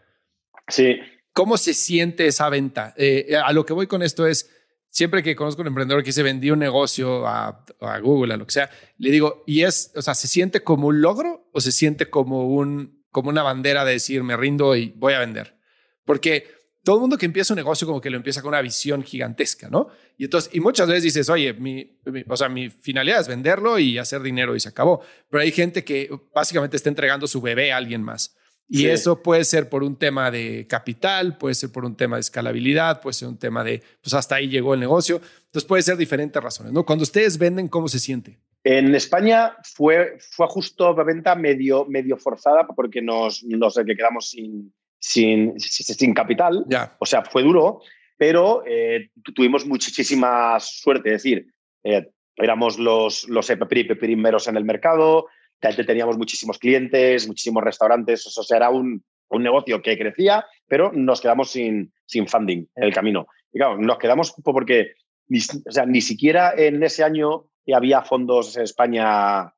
[0.67, 0.97] Sí.
[1.34, 2.93] ¿Cómo se siente esa venta?
[2.97, 4.49] Eh, a lo que voy con esto es,
[4.89, 8.45] siempre que conozco un emprendedor que se vendió un negocio a, a, Google, a lo
[8.45, 11.73] que sea, le digo, ¿y es, o sea, se siente como un logro o se
[11.73, 15.60] siente como, un, como una bandera de decir, me rindo y voy a vender?
[16.06, 19.04] Porque todo el mundo que empieza un negocio como que lo empieza con una visión
[19.04, 19.89] gigantesca, ¿no?
[20.17, 21.99] Y entonces, y muchas veces dices, oye, mi,
[22.30, 25.01] o sea, mi finalidad es venderlo y hacer dinero y se acabó.
[25.30, 28.38] Pero hay gente que básicamente está entregando su bebé a alguien más.
[28.67, 32.21] Y eso puede ser por un tema de capital, puede ser por un tema de
[32.21, 35.21] escalabilidad, puede ser un tema de, pues hasta ahí llegó el negocio.
[35.45, 36.86] Entonces puede ser diferentes razones, ¿no?
[36.86, 38.39] Cuando ustedes venden, ¿cómo se siente?
[38.63, 45.60] En España fue, fue justo venta medio, medio forzada porque nos, nos quedamos sin, sin,
[45.60, 46.65] sin capital.
[46.97, 47.82] O sea, fue duro,
[48.17, 51.13] pero eh, tuvimos muchísima suerte.
[51.13, 53.51] Es decir, eh, éramos los, los
[53.99, 55.28] primeros en el mercado,
[55.60, 58.26] teníamos muchísimos clientes, muchísimos restaurantes.
[58.38, 62.84] O sea, era un, un negocio que crecía, pero nos quedamos sin, sin funding en
[62.84, 63.28] el camino.
[63.52, 64.94] Y claro, nos quedamos porque
[65.28, 69.54] ni, o sea, ni siquiera en ese año había fondos en España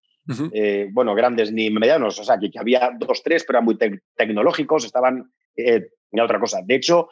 [0.51, 3.77] eh, bueno, grandes ni medianos, o sea, que, había dos, tres, pero eran muy
[4.15, 6.59] tecnológicos, estaban eh, en otra cosa.
[6.65, 7.09] De hecho,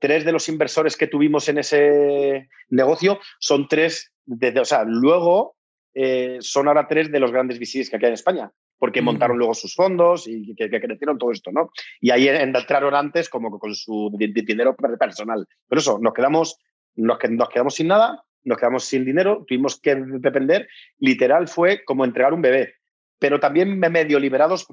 [0.00, 5.56] tres de los inversores que tuvimos en ese negocio son tres, de, o sea, luego
[5.94, 9.54] eh, son ahora tres de los grandes VCs que hay en España, porque montaron luego
[9.54, 11.70] sus fondos y que, crecieron todo esto, ¿no?
[12.00, 15.46] Y ahí entraron antes como con su dinero personal.
[15.68, 16.56] Pero eso, nos quedamos,
[16.96, 20.68] nos, nos quedamos sin nada nos quedamos sin dinero, tuvimos que depender.
[20.98, 22.74] Literal fue como entregar un bebé,
[23.18, 24.66] pero también medio liberados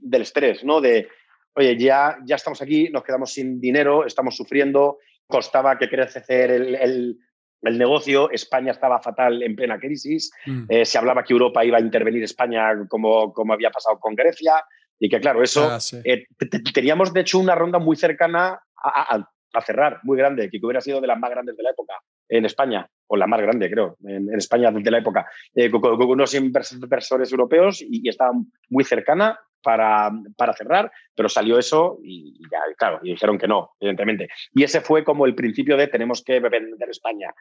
[0.00, 0.80] del estrés, ¿no?
[0.80, 1.08] De,
[1.54, 6.74] oye, ya, ya estamos aquí, nos quedamos sin dinero, estamos sufriendo, costaba que crecer el,
[6.74, 7.18] el,
[7.62, 10.64] el negocio, España estaba fatal en plena crisis, mm.
[10.68, 14.54] eh, se hablaba que Europa iba a intervenir España como, como había pasado con Grecia,
[14.98, 16.26] y que claro, eso, ah, eh,
[16.74, 21.00] teníamos de hecho una ronda muy cercana a, a cerrar, muy grande, que hubiera sido
[21.00, 21.94] de las más grandes de la época
[22.28, 26.32] en España, o la más grande, creo, en, España de la época, eh, con, unos
[26.34, 28.32] inversores europeos y, estaba
[28.68, 33.72] muy cercana para, para, cerrar, pero salió eso y ya, claro, y dijeron que no,
[33.80, 34.28] evidentemente.
[34.52, 37.32] Y ese fue como el principio de tenemos que vender España.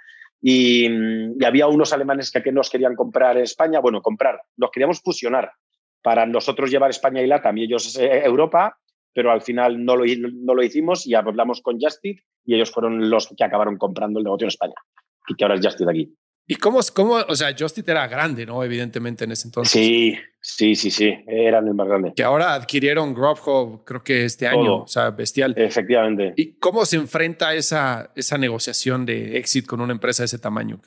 [0.41, 0.87] Y,
[1.45, 5.51] había unos alemanes que, que nos querían comprar España, bueno, comprar, nos queríamos fusionar
[6.01, 8.77] para nosotros llevar España y LATAM y ellos eh, Europa,
[9.13, 13.09] pero al final no lo, no lo hicimos y hablamos con Justit y ellos fueron
[13.09, 14.75] los que acabaron comprando el negocio en España
[15.27, 16.13] y que ahora es Justit aquí.
[16.51, 18.63] ¿Y cómo, cómo, o sea, Justit era grande, ¿no?
[18.63, 19.71] Evidentemente en ese entonces.
[19.71, 22.13] Sí, sí, sí, sí, eran el más grande.
[22.15, 25.53] Que ahora adquirieron Grubhub, creo que este año, o sea, bestial.
[25.55, 26.33] Efectivamente.
[26.35, 30.81] ¿Y cómo se enfrenta esa, esa negociación de exit con una empresa de ese tamaño?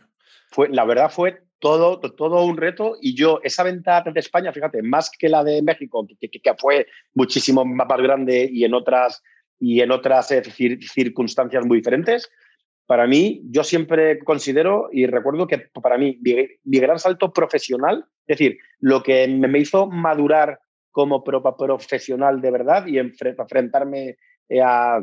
[0.50, 4.82] Fue, la verdad fue todo, todo un reto y yo, esa venta de España, fíjate,
[4.82, 9.22] más que la de México, que, que, fue muchísimo más grande y en otras,
[9.60, 12.28] y en otras eh, circunstancias muy diferentes,
[12.86, 18.38] para mí, yo siempre considero y recuerdo que para mí mi, gran salto profesional, es
[18.38, 24.16] decir, lo que me hizo madurar como profesional de verdad y enfrentarme
[24.48, 25.00] eh, a,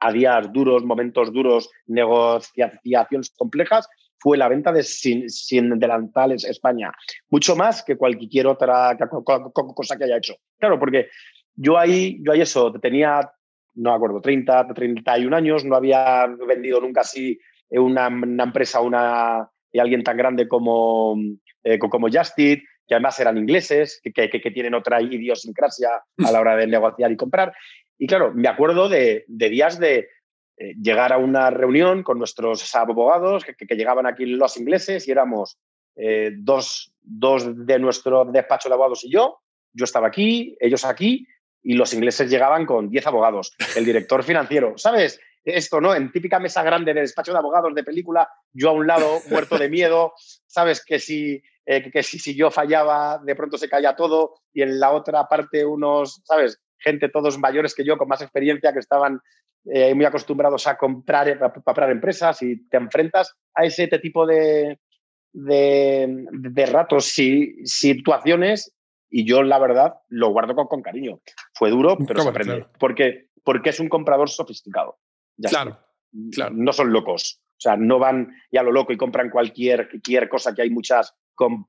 [0.00, 3.88] a días duros, momentos duros, negociaciones complejas,
[4.20, 6.92] fue la venta de sin, sin, delantales España.
[7.30, 8.96] Mucho más que cualquier otra
[9.74, 10.34] cosa que haya hecho.
[10.58, 11.08] Claro, porque
[11.54, 13.32] yo ahí, yo ahí eso, tenía,
[13.74, 17.38] no me acuerdo, 30, 31 años, no había vendido nunca así
[17.70, 21.16] una, una empresa una, alguien tan grande como,
[21.62, 26.56] eh, como Justit, que además eran ingleses, que, que, tienen otra idiosincrasia a la hora
[26.56, 27.52] de negociar y comprar.
[27.96, 30.08] Y claro, me acuerdo de, días de,
[30.56, 35.56] eh, llegar a una reunión con nuestros abogados, que, llegaban aquí los ingleses y éramos
[35.94, 39.38] eh, dos, dos de nuestro despacho de abogados y yo.
[39.72, 41.28] Yo estaba aquí, ellos aquí,
[41.62, 43.54] y los ingleses llegaban con 10 abogados.
[43.76, 45.20] El director financiero, ¿sabes?
[45.44, 45.94] Esto, ¿no?
[45.94, 49.58] En típica mesa grande de despacho de abogados de película, yo a un lado, muerto
[49.58, 50.12] de miedo,
[50.46, 50.84] ¿sabes?
[50.84, 54.78] Que si, eh, que si, si yo fallaba, de pronto se caía todo, y en
[54.78, 56.60] la otra parte unos, ¿sabes?
[56.78, 59.20] Gente todos mayores que yo, con más experiencia, que estaban
[59.66, 64.78] eh, muy acostumbrados a comprar, a comprar empresas y te enfrentas a ese tipo de,
[65.32, 68.74] de, de ratos y situaciones
[69.10, 71.20] y yo la verdad lo guardo con, con cariño.
[71.54, 72.66] Fue duro, pero se aprende.
[72.78, 74.98] Porque, porque es un comprador sofisticado.
[75.42, 75.78] claro,
[76.32, 76.54] claro.
[76.54, 77.40] No son locos.
[77.42, 81.14] O sea, no van ya lo loco y compran cualquier, cualquier cosa que hay muchas
[81.34, 81.66] con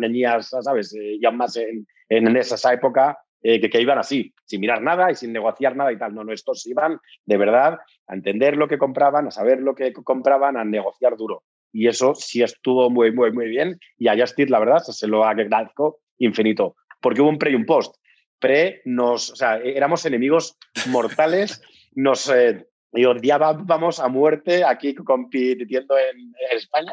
[0.00, 0.94] niñas, ¿sabes?
[0.94, 5.14] Eh, ya más en, en esa época eh, que, iban así, sin mirar nada y
[5.14, 6.14] sin negociar nada y tal.
[6.14, 9.92] No, no, estos iban de verdad a entender lo que compraban, a saber lo que
[9.92, 11.44] compraban, a negociar duro.
[11.72, 13.78] Y eso sí estuvo muy, muy, muy bien.
[13.96, 16.76] Y a Justin, la verdad, se lo agradezco infinito.
[17.00, 17.96] Porque hubo un pre y un post.
[18.38, 21.62] Pre nos, o sea, éramos enemigos mortales
[21.94, 26.92] nos eh, odiábamos a muerte aquí compitiendo en, España,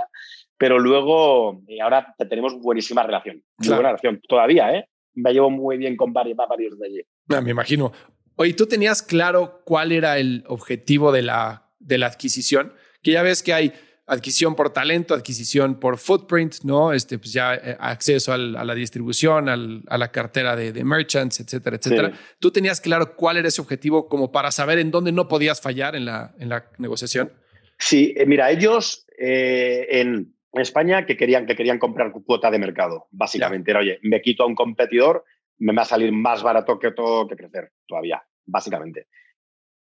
[0.58, 3.44] pero luego y ahora tenemos buenísima relación.
[3.58, 4.90] buena relación todavía, ¿eh?
[5.14, 7.02] Me llevo muy bien con varios, varios de allí.
[7.30, 7.94] Ah, me imagino.
[8.36, 12.74] Oye, ¿tú tenías claro cuál era el objetivo de la, de la adquisición?
[13.02, 13.74] Que ya ves que hay
[14.08, 16.94] adquisición por talento, adquisición por footprint, ¿no?
[16.94, 22.14] Este, pues ya eh, acceso a la distribución, a la cartera de, merchants, etcétera, etcétera.
[22.40, 25.96] ¿Tú tenías claro cuál era ese objetivo como para saber en dónde no podías fallar
[25.96, 27.32] en la, en la negociación?
[27.78, 33.08] Sí, eh, mira, ellos eh, en España que querían, que querían comprar cuota de mercado,
[33.12, 33.72] básicamente.
[33.72, 35.26] Era, oye, me quito a un competidor,
[35.58, 39.08] me va a salir más barato que todo que crecer todavía, básicamente.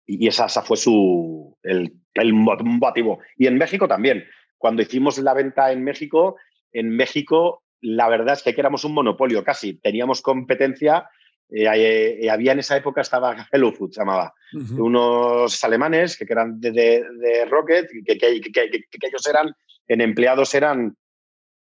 [0.06, 3.20] Y esa, esa fue su, el, el motivo.
[3.36, 4.24] Y en México también.
[4.58, 6.36] Cuando hicimos la venta en México,
[6.72, 9.74] en México la verdad es que, éramos un monopolio casi.
[9.74, 11.08] Teníamos competencia.
[11.50, 11.66] Eh,
[12.22, 14.32] eh, había en esa época, estaba Hello Food, se llamaba.
[14.78, 19.54] Unos alemanes que, eran de, de, Rocket, que, que, que, ellos eran,
[19.86, 20.96] en empleados eran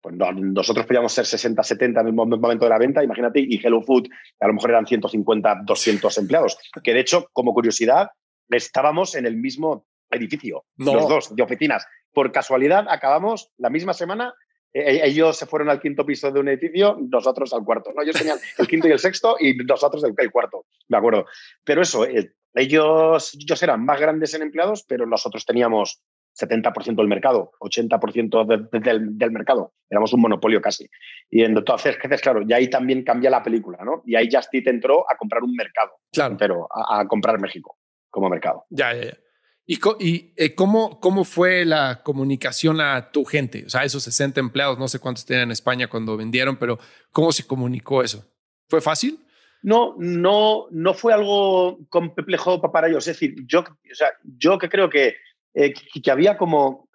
[0.02, 3.82] pues nosotros podíamos ser 60, 70 en el momento de la venta, imagínate, y Hello
[3.82, 4.08] Food
[4.40, 6.56] a lo mejor eran 150, 200 empleados.
[6.82, 8.08] Que de hecho, como curiosidad,
[8.50, 11.86] estábamos en el mismo edificio, los dos, de oficinas.
[12.12, 14.34] Por casualidad, acabamos la misma semana.
[14.72, 17.92] Eh, eh, ellos se fueron al quinto piso de un edificio, nosotros al cuarto.
[17.94, 18.02] ¿no?
[18.02, 21.26] Ellos tenían el quinto y el sexto y nosotros el, cuarto, de acuerdo.
[21.64, 26.02] Pero eso, eh, ellos, ellos eran más grandes en empleados, pero nosotros teníamos
[26.40, 29.72] 70% del mercado, 80% del, del, mercado.
[29.88, 30.88] Éramos un monopolio casi.
[31.28, 34.02] Y entonces, claro, y ahí también cambia la película, ¿no?
[34.06, 36.68] Y ahí Justit entró a comprar un mercado claro.
[36.70, 37.79] a, a comprar México
[38.10, 38.64] como mercado.
[38.70, 39.18] Ya, ya, ya.
[39.66, 43.64] ¿Y, y eh, cómo, cómo fue la comunicación a tu gente?
[43.66, 46.78] O sea, esos 60 empleados, no sé cuántos tenían en España cuando vendieron, pero
[47.12, 48.24] ¿cómo se comunicó eso?
[48.68, 49.24] ¿Fue fácil?
[49.62, 53.06] No, no, no fue algo complejo para ellos.
[53.06, 55.16] Es decir, yo, o sea, yo que creo que,
[55.54, 56.88] eh, que, había como,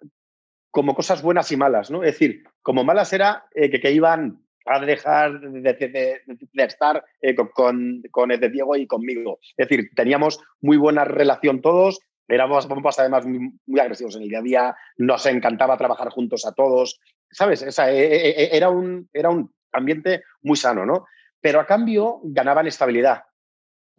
[0.70, 2.02] como cosas buenas y malas, ¿no?
[2.02, 6.20] Es decir, como malas era eh, que, que iban a dejar de,
[6.54, 9.38] estar eh, con, con el de Diego y conmigo.
[9.56, 12.66] Es decir, teníamos muy buena relación todos, éramos
[12.98, 17.00] además muy, agresivos en el día a día, nos encantaba trabajar juntos a todos,
[17.30, 17.62] ¿sabes?
[17.62, 21.06] E, e, e, era, un, era un ambiente muy sano, ¿no?
[21.40, 23.22] Pero a cambio ganaban estabilidad,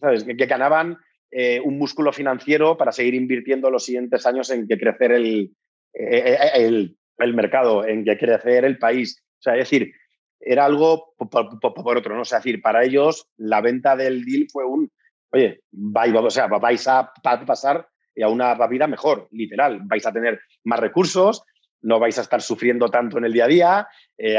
[0.02, 0.26] ¿sabes?
[0.26, 0.98] Que, ganaban
[1.32, 5.56] eh, un músculo financiero para seguir invirtiendo los siguientes años en que crecer el,
[5.94, 9.24] el, el mercado, en que crecer el país.
[9.46, 9.94] Es decir,
[10.40, 12.22] era algo por, otro, ¿no?
[12.22, 14.92] es decir, para ellos la venta del deal fue un,
[15.32, 17.12] oye, vais, o sea, vais a
[17.46, 17.88] pasar
[18.24, 21.44] a una vida mejor, literal, vais a tener más recursos,
[21.82, 24.38] no vais a estar sufriendo tanto en el día a día, eh,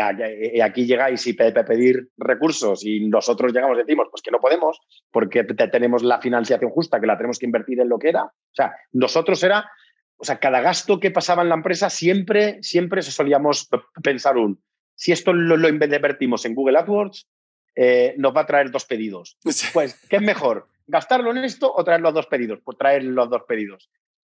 [0.54, 4.78] eh, aquí llegáis y pedir recursos y nosotros llegamos y decimos, pues que no podemos,
[5.10, 8.24] porque tenemos la financiación justa, que la tenemos que invertir en lo que era.
[8.24, 9.70] O sea, nosotros era,
[10.16, 13.68] o sea, cada gasto que pasaba en la empresa siempre, siempre solíamos
[14.02, 14.60] pensar un,
[14.98, 17.28] si esto lo, invertimos en Google AdWords,
[17.76, 19.38] eh, nos va a traer dos pedidos.
[19.72, 20.68] Pues, ¿qué es mejor?
[20.88, 22.58] ¿Gastarlo en esto o traer los dos pedidos?
[22.64, 23.90] Pues traer los dos pedidos.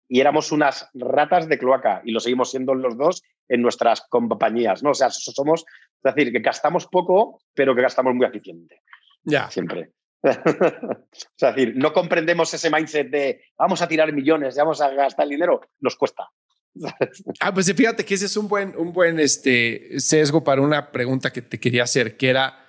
[0.08, 4.82] Y éramos unas ratas de cloaca y lo seguimos siendo los dos en nuestras compañías,
[4.82, 4.92] ¿no?
[4.92, 5.66] O sea, somos,
[6.04, 8.82] es decir, que gastamos poco, pero que gastamos muy eficiente.
[9.24, 9.50] Ya.
[9.52, 9.92] Siempre.
[10.24, 15.32] es decir, no comprendemos ese mindset de vamos a tirar millones, vamos a gastar el
[15.32, 16.28] dinero, nos cuesta.
[17.40, 21.32] ah, pues fíjate que ese es un buen, un buen este, sesgo para una pregunta
[21.32, 22.66] que te quería hacer, que era,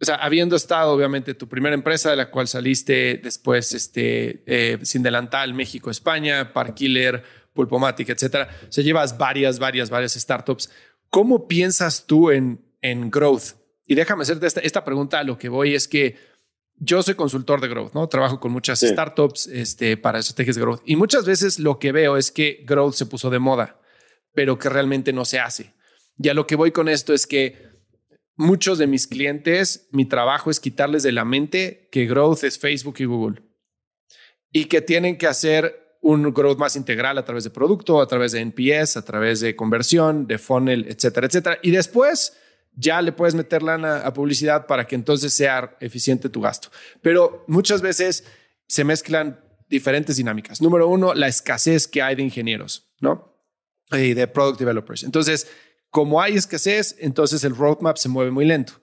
[0.00, 4.78] o sea, habiendo estado obviamente tu primera empresa de la cual saliste después este, eh,
[4.82, 10.70] sin delantal, México, España, Parkiller, Pulpomatic, etcétera, o sea, llevas varias, varias, varias startups.
[11.10, 13.54] ¿Cómo piensas tú en, en growth?
[13.86, 16.16] Y déjame hacerte esta, esta pregunta, a lo que voy es que
[16.80, 18.08] yo soy consultor de growth, ¿no?
[18.08, 20.80] Trabajo con muchas startups este, para estrategias de growth.
[20.86, 23.78] Y muchas veces lo que veo es que growth se puso de moda,
[24.32, 25.74] pero que realmente no se hace.
[26.18, 27.68] Y a lo que voy con esto es que
[28.36, 32.96] muchos de mis clientes, mi trabajo es quitarles de la mente que growth es Facebook
[32.98, 33.42] y Google.
[34.50, 38.32] Y que tienen que hacer un growth más integral a través de producto, a través
[38.32, 41.58] de NPS, a través de conversión, de funnel, etcétera, etcétera.
[41.62, 42.39] Y después
[42.74, 46.70] ya le puedes meter lana a publicidad para que entonces sea eficiente tu gasto.
[47.02, 48.24] Pero muchas veces
[48.66, 50.60] se mezclan diferentes dinámicas.
[50.60, 53.34] Número uno, la escasez que hay de ingenieros, ¿no?
[53.92, 55.02] Y de product developers.
[55.02, 55.48] Entonces,
[55.90, 58.74] como hay escasez, entonces el roadmap se mueve muy lento.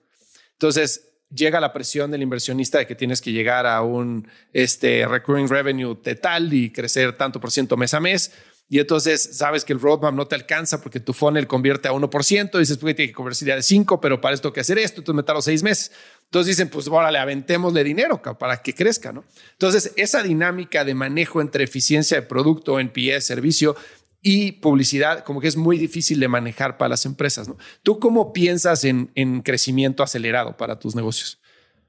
[0.52, 5.48] Entonces, llega la presión del inversionista de que tienes que llegar a un este, recurring
[5.48, 8.32] revenue de tal y crecer tanto por ciento mes a mes
[8.70, 12.50] y entonces sabes que el roadmap no te alcanza porque tu funnel convierte a 1%,
[12.54, 15.00] y dices, pues tiene que convertir a 5, pero para esto hay que hacer esto,
[15.00, 15.92] entonces me tardo seis meses.
[16.24, 19.24] Entonces dicen, pues ahora le aventémosle dinero para que crezca, ¿no?
[19.52, 23.74] Entonces, esa dinámica de manejo entre eficiencia de producto, NPS, servicio
[24.20, 27.56] y publicidad, como que es muy difícil de manejar para las empresas, ¿no?
[27.82, 31.40] ¿Tú cómo piensas en, en crecimiento acelerado para tus negocios?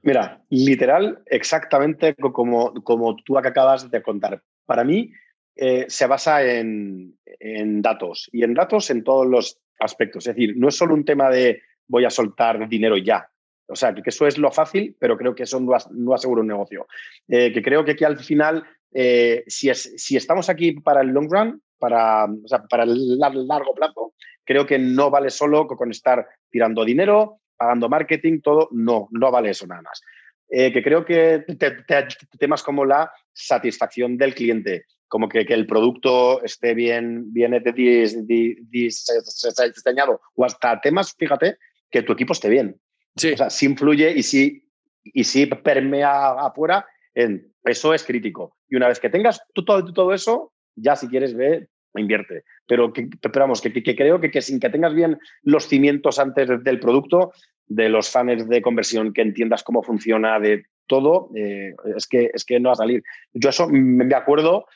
[0.02, 4.42] Mira, literal, exactamente como, como tú acabas de contar.
[4.64, 5.12] Para mí,
[5.62, 10.26] eh, se basa en, en, datos y en datos en todos los aspectos.
[10.26, 13.28] Es decir, no es solo un tema de voy a soltar dinero ya.
[13.68, 16.86] O sea, que eso es lo fácil, pero creo que eso no, asegura un negocio.
[17.28, 21.08] Eh, que creo que aquí al final, eh, si, es, si estamos aquí para el
[21.08, 22.26] long run, para,
[22.70, 28.40] para el largo plazo, creo que no vale solo con estar tirando dinero, pagando marketing,
[28.40, 30.00] todo, no, no vale eso nada más.
[30.48, 31.44] Que creo que
[32.38, 37.52] temas como la satisfacción del cliente, como que, que el producto esté bien, bien
[38.70, 41.58] diseñado, o hasta temas, fíjate,
[41.90, 42.80] que tu equipo esté bien.
[43.16, 43.32] Sí.
[43.32, 44.64] O sea, si influye y si,
[45.02, 48.56] y si permea afuera, en, eso es crítico.
[48.68, 52.44] Y una vez que tengas todo, todo eso, ya si quieres ve, invierte.
[52.68, 56.78] Pero, que, que, que, creo que, que, sin que tengas bien los cimientos antes del
[56.78, 57.32] producto,
[57.66, 62.44] de los fans de conversión, que entiendas cómo funciona, de todo, eh, es, que, es
[62.44, 63.02] que no va a salir.
[63.32, 64.66] Yo eso me acuerdo,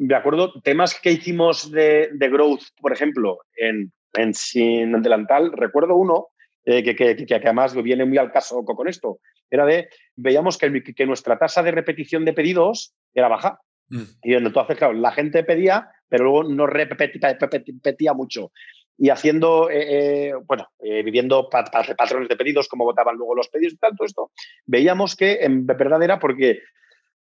[0.00, 5.94] me acuerdo temas que hicimos de, de growth, por ejemplo, en, en Sin Delantal, recuerdo
[5.94, 6.28] uno
[6.64, 9.18] eh, que, que, que, además viene muy al caso con esto,
[9.50, 13.60] era de, veíamos que, que nuestra tasa de repetición de pedidos era baja.
[13.88, 14.02] Mm.
[14.22, 18.52] Y entonces, claro, la gente pedía, pero luego no repetía, mucho.
[18.96, 23.76] Y haciendo, eh, eh, bueno, viviendo patrones de pedidos, cómo votaban luego los pedidos y
[23.76, 24.30] tal, todo esto,
[24.64, 26.60] veíamos que en verdad era porque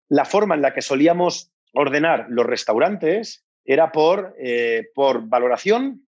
[0.08, 4.36] la forma en la que solíamos ordenar los restaurantes era por,
[4.94, 6.08] por valoración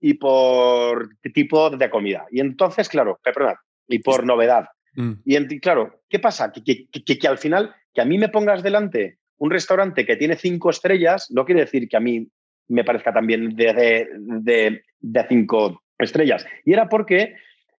[0.00, 2.26] y por tipo de comida.
[2.30, 3.56] Y entonces, claro, perdón,
[3.88, 4.66] y por novedad.
[4.94, 5.12] Mm.
[5.24, 6.52] Y claro, ¿qué pasa?
[6.52, 10.36] Que, que, que, al final, que a mí me pongas delante un restaurante que tiene
[10.36, 12.26] cinco estrellas no quiere decir que a mí
[12.68, 14.08] me parezca también de,
[14.42, 16.46] de, de, cinco estrellas.
[16.64, 17.36] Y era porque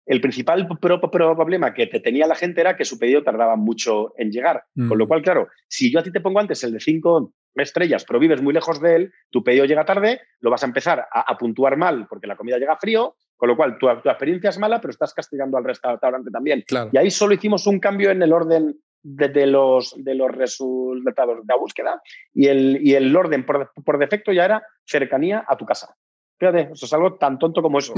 [0.06, 4.30] el principal problema que te tenía la gente era que su pedido tardaba mucho en
[4.30, 4.64] llegar.
[4.74, 5.08] Con lo mm.
[5.08, 8.40] cual, claro, si yo a ti te pongo antes el de cinco estrellas, pero vives
[8.40, 12.06] muy lejos de él, tu pedido llega tarde, lo vas a empezar a, puntuar mal
[12.08, 15.12] porque la comida llega frío, con lo cual tu, tu, experiencia es mala, pero estás
[15.12, 16.64] castigando al restaurante también.
[16.92, 21.44] Y ahí solo hicimos un cambio en el orden de, los, de los resultados de
[21.46, 22.02] la búsqueda
[22.34, 25.94] y el, y el orden por, por defecto ya era cercanía a tu casa.
[26.38, 27.94] Fíjate, eso es algo tan tonto como eso.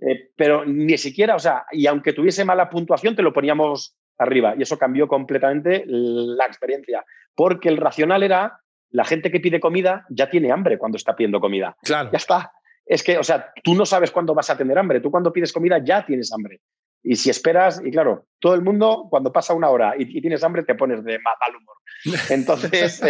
[0.00, 4.54] Eh, pero ni siquiera, o sea, y aunque tuviese mala puntuación, te lo poníamos arriba.
[4.58, 7.04] Y eso cambió completamente la experiencia.
[7.34, 8.60] Porque el racional era,
[8.90, 11.76] la gente que pide comida ya tiene hambre cuando está pidiendo comida.
[11.82, 12.10] Claro.
[12.12, 12.52] Ya está.
[12.84, 15.00] Es que, o sea, tú no sabes cuándo vas a tener hambre.
[15.00, 16.60] Tú cuando pides comida ya tienes hambre.
[17.02, 20.64] Y si esperas, y claro, todo el mundo cuando pasa una hora y, tienes hambre
[20.64, 21.76] te pones de mal humor.
[22.30, 23.00] Entonces,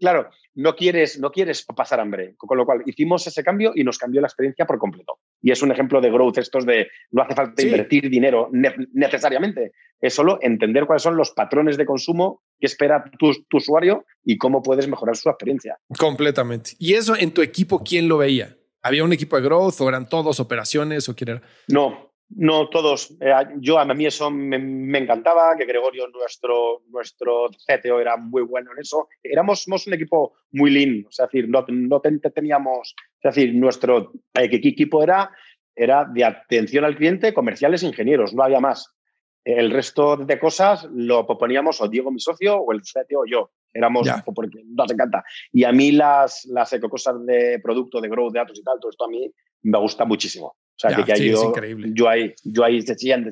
[0.00, 2.34] claro, no quieres, no quieres pasar hambre.
[2.36, 5.18] Con lo cual hicimos ese cambio y nos cambió la experiencia por completo.
[5.40, 8.50] Y es un ejemplo de growth estos de no hace falta invertir dinero
[8.92, 9.72] necesariamente.
[10.00, 14.38] Es solo entender cuáles son los patrones de consumo que espera tu, tu usuario y
[14.38, 15.78] cómo puedes mejorar su experiencia.
[15.98, 16.72] Completamente.
[16.78, 18.56] ¿Y eso en tu equipo quién lo veía?
[18.82, 21.42] ¿Había un equipo de growth o eran todos operaciones o quién era?
[21.68, 23.10] No, no, todos.
[23.20, 28.70] Eh, yo a mí eso me, encantaba, que Gregorio, nuestro, nuestro CTO, era muy bueno
[28.72, 29.08] en eso.
[29.22, 35.30] Éramos, un equipo muy lean, sea, decir, no, no teníamos, es decir, nuestro equipo era,
[35.74, 38.94] era de atención al cliente, comerciales, ingenieros, no había más.
[39.42, 43.50] El resto de cosas lo poníamos o Diego, mi socio, o el CTO o yo.
[43.72, 45.24] Éramos, porque nos encanta.
[45.52, 48.90] Y a mí las, las cosas de producto, de growth, de datos y tal, todo
[48.90, 50.56] esto a mí me gusta muchísimo.
[50.82, 51.90] O sea, que, yo, increíble.
[51.92, 53.30] yo ahí, yo ahí se siguen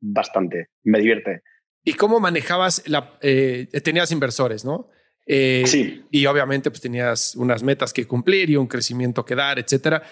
[0.00, 1.42] bastante, me divierte.
[1.84, 4.88] ¿Y cómo manejabas la, eh, tenías inversores, ¿no?
[5.26, 6.02] Eh, sí.
[6.10, 10.02] Y obviamente pues tenías unas metas que cumplir y un crecimiento que dar, etcétera.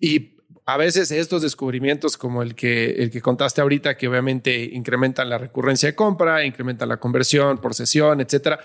[0.00, 5.30] Y a veces estos descubrimientos como el que, el que contaste ahorita, que obviamente incrementan
[5.30, 8.58] la recurrencia de compra, incrementan la conversión por sesión, etcétera,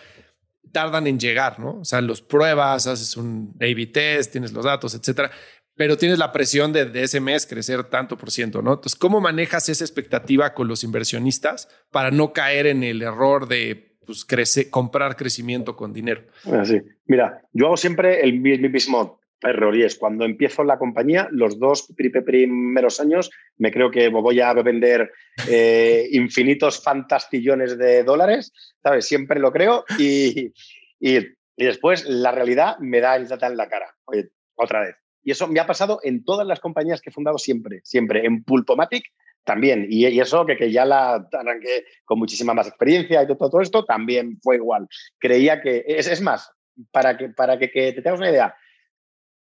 [0.71, 1.79] tardan en llegar, ¿no?
[1.81, 5.31] O sea, los pruebas, haces un A-B test, tienes los datos, etcétera
[5.75, 8.73] pero tienes la presión de, ese mes crecer tanto por ciento, ¿no?
[8.73, 13.97] Entonces, ¿cómo manejas esa expectativa con los inversionistas para no caer en el error de
[14.05, 14.25] pues,
[14.69, 16.23] comprar crecimiento con dinero?
[16.45, 16.81] Así.
[17.05, 21.91] Mira, yo hago siempre el mismo error y es cuando empiezo la compañía, los dos
[21.95, 25.11] primeros años, me creo que voy a vender
[25.49, 29.05] eh, infinitos fantastillones de dólares, ¿sabes?
[29.05, 30.53] Siempre lo creo y,
[30.99, 31.17] y,
[31.57, 33.93] y después la realidad me da el data en la cara.
[34.05, 37.37] Oye, otra vez y eso me ha pasado en todas las compañías que he fundado
[37.37, 38.25] siempre, siempre.
[38.25, 39.05] En Pulpomatic
[39.43, 39.87] también.
[39.89, 43.85] Y, eso que, que, ya la arranqué con muchísima más experiencia y todo, todo esto,
[43.85, 44.87] también fue igual.
[45.19, 46.51] Creía que, es, es más,
[46.91, 48.55] para que, para que, que te tengas una idea,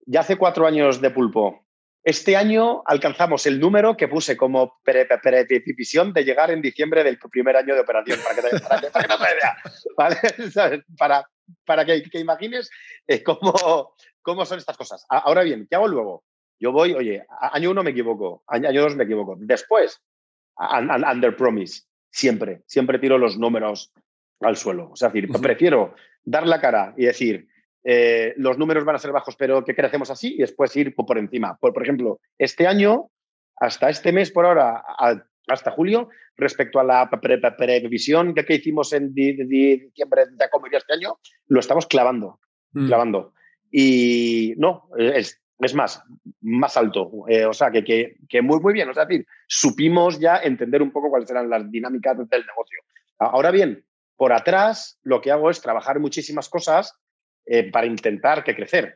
[0.07, 1.67] ya hace cuatro años de pulpo,
[2.03, 7.57] este año alcanzamos el número que puse como previsión de llegar en diciembre del primer
[7.57, 11.31] año de operación, para que para que, para idea, Para,
[11.67, 12.71] para que imagines
[13.07, 15.05] eh, cómo, cómo son estas cosas.
[15.09, 16.25] Ahora bien, ¿qué hago luego?
[16.59, 19.37] Yo voy, oye, año uno me equivoco, año dos me equivoco.
[19.39, 20.03] Después,
[20.57, 23.93] under promise, siempre, siempre tiro los números
[24.41, 24.91] al suelo.
[24.93, 27.49] O sea, decir, prefiero dar la cara y decir,
[27.83, 31.17] eh, los números van a ser bajos, pero que crecemos así y después ir por
[31.17, 31.57] encima.
[31.57, 33.11] Por, por ejemplo, este año,
[33.57, 34.83] hasta este mes por ahora,
[35.49, 41.61] hasta julio, respecto a la previsión que, hicimos en diciembre de comedia este año, lo
[41.61, 42.41] estamos clavando,
[42.73, 42.87] mm.
[42.87, 43.35] clavando.
[43.71, 46.03] Y no, es, es más,
[46.41, 47.11] más alto.
[47.29, 48.89] Eh, o sea, que, que, que, muy, muy bien.
[48.89, 52.81] O sea, es decir, supimos ya entender un poco cuáles eran las dinámicas del negocio.
[53.19, 53.85] Ahora bien,
[54.17, 56.95] por atrás lo que hago es trabajar muchísimas cosas
[57.47, 58.95] eh, para intentar que crecer.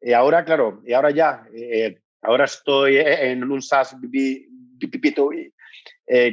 [0.00, 5.52] Y ahora, claro, y ahora ya, eh, ahora estoy en un SaaS B2B,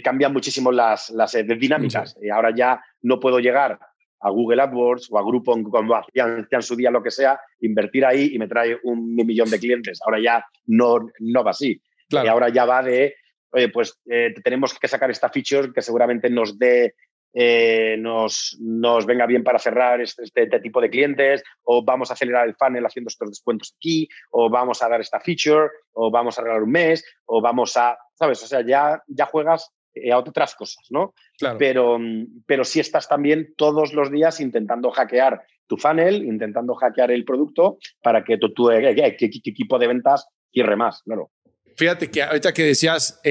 [0.04, 2.18] cambian muchísimo las, las dinámicas.
[2.22, 3.80] Y ahora ya no puedo llegar
[4.22, 8.06] a Google AdWords o a Groupon cuando hacían, en su día lo que sea, invertir
[8.06, 10.00] ahí y me trae un millón de clientes.
[10.06, 11.82] Ahora ya no, no va así.
[12.10, 13.16] Y ahora ya va de,
[13.52, 16.96] oye, pues eh, tenemos que sacar esta feature que seguramente nos dé,
[17.34, 22.10] eh, nos, nos venga bien para cerrar este, este, este, tipo de clientes, o vamos
[22.10, 26.12] a acelerar el funnel haciendo estos descuentos aquí, o vamos a dar esta feature, o
[26.12, 28.44] vamos a regalar un mes, o vamos a, ¿sabes?
[28.44, 29.72] O sea, ya, ya juegas
[30.12, 31.14] a otras cosas, ¿no?
[31.58, 32.00] Pero,
[32.46, 37.78] pero sí estás también todos los días intentando hackear tu funnel, intentando hackear el producto
[38.02, 41.32] para que tu, tu, eh, eh, equipo de ventas cierre más, claro.
[41.78, 43.22] Fíjate que ahorita que decías,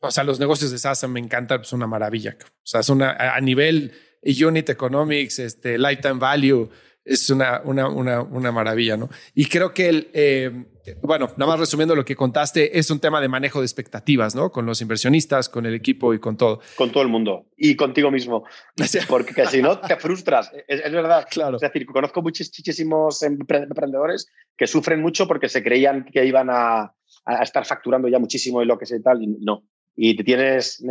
[0.00, 2.36] o sea, los negocios de SaaS me encantan, es una maravilla.
[2.40, 3.92] O sea, es una, a nivel
[4.22, 6.68] unit economics, este, lifetime value,
[7.04, 9.08] es una, una, una, una maravilla, ¿no?
[9.34, 10.64] Y creo que el, eh,
[11.02, 14.50] bueno, nada más resumiendo lo que contaste, es un tema de manejo de expectativas, ¿no?
[14.50, 16.60] Con los inversionistas, con el equipo y con todo.
[16.76, 18.44] Con todo el mundo y contigo mismo.
[19.08, 20.52] Porque si no, te frustras.
[20.68, 21.26] Es, verdad.
[21.30, 21.56] Claro.
[21.56, 24.26] Es decir, conozco muchísimos emprendedores
[24.56, 28.66] que sufren mucho porque se creían que iban a, a estar facturando ya muchísimo y
[28.66, 29.64] lo que sea y tal, y no
[29.96, 30.84] y te tienes,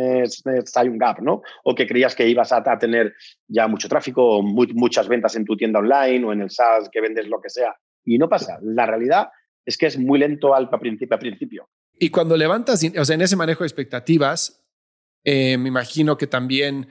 [0.76, 1.43] hay un gap, ¿no?
[1.64, 3.14] O que creías que ibas a, tener
[3.48, 7.02] ya mucho tráfico o muchas ventas en tu tienda online o en el SaaS que
[7.02, 7.76] vendes lo que sea.
[8.04, 8.58] Y no pasa.
[8.62, 9.30] La realidad
[9.66, 11.16] es que es muy lento al principio.
[11.16, 11.70] A principio.
[11.97, 14.66] Y cuando levantas, o sea, en ese manejo de expectativas,
[15.24, 16.88] eh, me imagino que también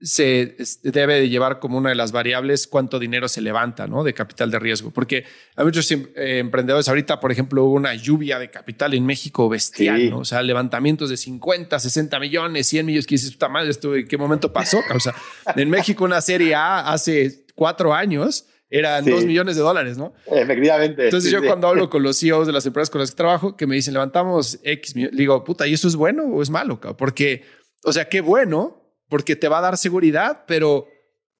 [0.00, 4.04] se debe de llevar como una de las variables cuánto dinero se levanta, ¿no?
[4.04, 4.90] De capital de riesgo.
[4.90, 5.24] Porque
[5.56, 9.48] hay muchos em, eh, emprendedores, ahorita, por ejemplo, hubo una lluvia de capital en México
[9.48, 10.18] bestial, ¿no?
[10.18, 14.06] O sea, levantamientos de 50, 60 millones, 100 millones, que dices, puta madre, ¿esto en
[14.06, 14.80] qué momento pasó?
[14.94, 15.14] O sea,
[15.56, 20.14] en México una serie A hace cuatro años eran dos millones de dólares, ¿no?
[20.26, 21.04] Efectivamente.
[21.04, 23.66] Entonces yo cuando hablo con los CEOs de las empresas con las que trabajo, que
[23.66, 26.80] me dicen, levantamos X, digo, puta, ¿y eso es bueno o es malo?
[26.96, 27.44] Porque,
[27.84, 30.88] o sea, qué bueno porque te va a dar seguridad, pero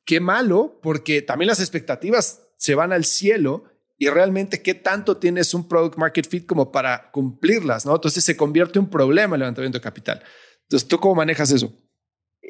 [0.04, 3.64] qué malo, porque también las expectativas se van al cielo
[3.96, 7.94] y realmente qué tanto tienes un product market fit como para cumplirlas, ¿no?
[7.94, 10.22] Entonces se convierte en un problema el levantamiento de capital.
[10.62, 11.72] Entonces, ¿tú cómo manejas eso?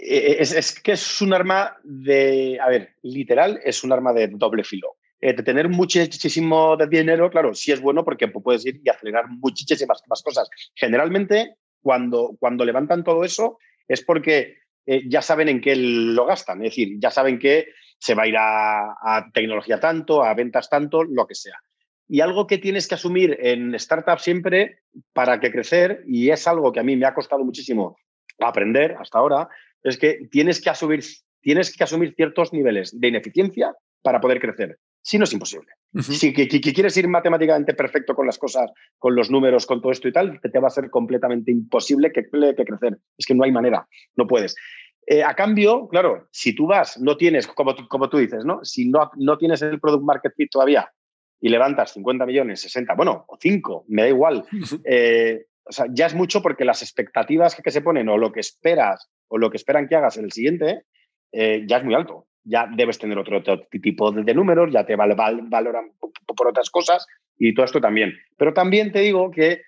[0.07, 4.63] Eh, es, que es un arma de, a ver, literal, es un arma de doble
[4.63, 4.97] filo.
[5.19, 10.03] Eh, de tener muchísimo dinero, claro, sí es bueno porque puedes ir y acelerar muchísimas
[10.07, 10.51] más cosas.
[10.75, 16.59] Generalmente, cuando, cuando levantan todo eso, es porque eh, ya saben en qué lo gastan.
[16.63, 21.03] Es decir, ya saben que se va a ir a, tecnología tanto, a ventas tanto,
[21.03, 21.57] lo que sea.
[22.07, 24.81] Y algo que tienes que asumir en startup siempre
[25.15, 27.97] para que crecer, y es algo que a mí me ha costado muchísimo
[28.39, 29.49] aprender hasta ahora,
[29.85, 31.05] es que tienes que asumir,
[31.41, 34.79] tienes que asumir ciertos niveles de ineficiencia para poder crecer.
[35.03, 35.71] Si no es imposible.
[36.01, 40.09] Si que, quieres ir matemáticamente perfecto con las cosas, con los números, con todo esto
[40.09, 42.99] y tal, te, va a ser completamente imposible que, que crecer.
[43.17, 44.57] Es que no hay manera, no puedes.
[45.07, 48.65] Eh, a cambio, claro, si tú vas, no tienes, como, como tú dices, ¿no?
[48.65, 50.91] Si no, no tienes el product market fit todavía
[51.41, 54.47] y levantas 50 millones, 60, bueno, o 5, me da igual.
[54.85, 58.41] Eh, o sea, ya es mucho porque las expectativas que, se ponen o lo que
[58.41, 60.85] esperas o lo que esperan que hagas en el siguiente
[61.33, 63.43] eh, ya es muy alto ya debes tener otro,
[63.83, 65.93] tipo de, números, ya te valoran
[66.37, 67.07] por otras cosas
[67.37, 68.15] y todo esto también.
[68.37, 69.63] Pero también te digo que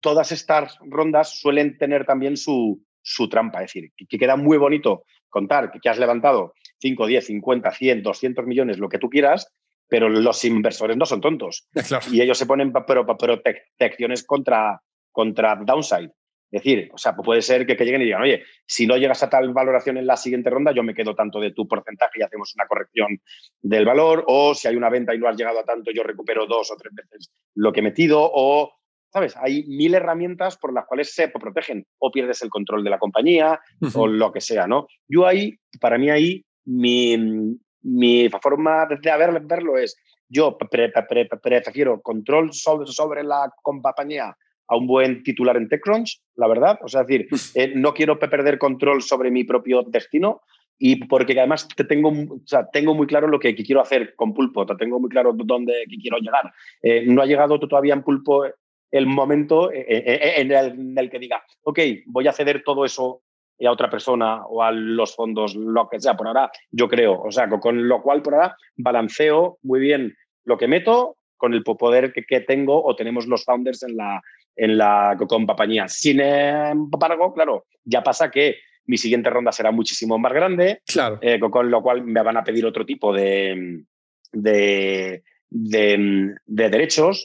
[0.00, 5.04] todas estas rondas suelen tener también su, su trampa, es decir, que, queda muy bonito
[5.28, 9.52] contar que, has levantado 5, 10, 50, 100, 200 millones, lo que tú quieras,
[9.88, 11.66] pero los inversores no son tontos.
[12.12, 14.82] Y ellos se ponen protecciones contra,
[15.18, 16.12] contra downside.
[16.52, 19.20] Es decir, o sea, puede ser que, que, lleguen y digan, oye, si no llegas
[19.24, 22.22] a tal valoración en la siguiente ronda, yo me quedo tanto de tu porcentaje y
[22.22, 23.20] hacemos una corrección
[23.60, 26.46] del valor, o si hay una venta y no has llegado a tanto, yo recupero
[26.46, 28.70] dos o tres veces lo que he metido, o,
[29.12, 29.36] ¿sabes?
[29.38, 33.58] Hay mil herramientas por las cuales se protegen, o pierdes el control de la compañía,
[33.94, 34.86] o lo que sea, ¿no?
[35.08, 39.96] Yo ahí, para mí ahí, mi, mi forma de verlo es,
[40.28, 44.36] yo prefiero control sobre, sobre la compañía
[44.68, 46.78] a un buen titular en TechCrunch, la verdad.
[46.82, 50.42] O sea, es decir, eh, no quiero perder control sobre mi propio destino
[50.78, 54.32] y porque además te tengo, o sea, tengo muy claro lo que, quiero hacer con
[54.32, 56.52] Pulpo, te tengo muy claro dónde quiero llegar.
[56.82, 58.44] Eh, no ha llegado todavía en Pulpo
[58.90, 63.22] el momento eh, en el, que diga, ok, voy a ceder todo eso
[63.66, 66.16] a otra persona o a los fondos, lo que sea.
[66.16, 70.14] Por ahora, yo creo, o sea, con lo cual por ahora balanceo muy bien
[70.44, 74.20] lo que meto con el poder que, que tengo o tenemos los founders en la,
[74.58, 75.88] en la compañía.
[75.88, 78.56] Sin embargo, claro, ya pasa que
[78.86, 81.18] mi siguiente ronda será muchísimo más grande, claro.
[81.22, 83.84] Eh, con lo cual me van a pedir otro tipo de,
[84.32, 87.24] de, de, derechos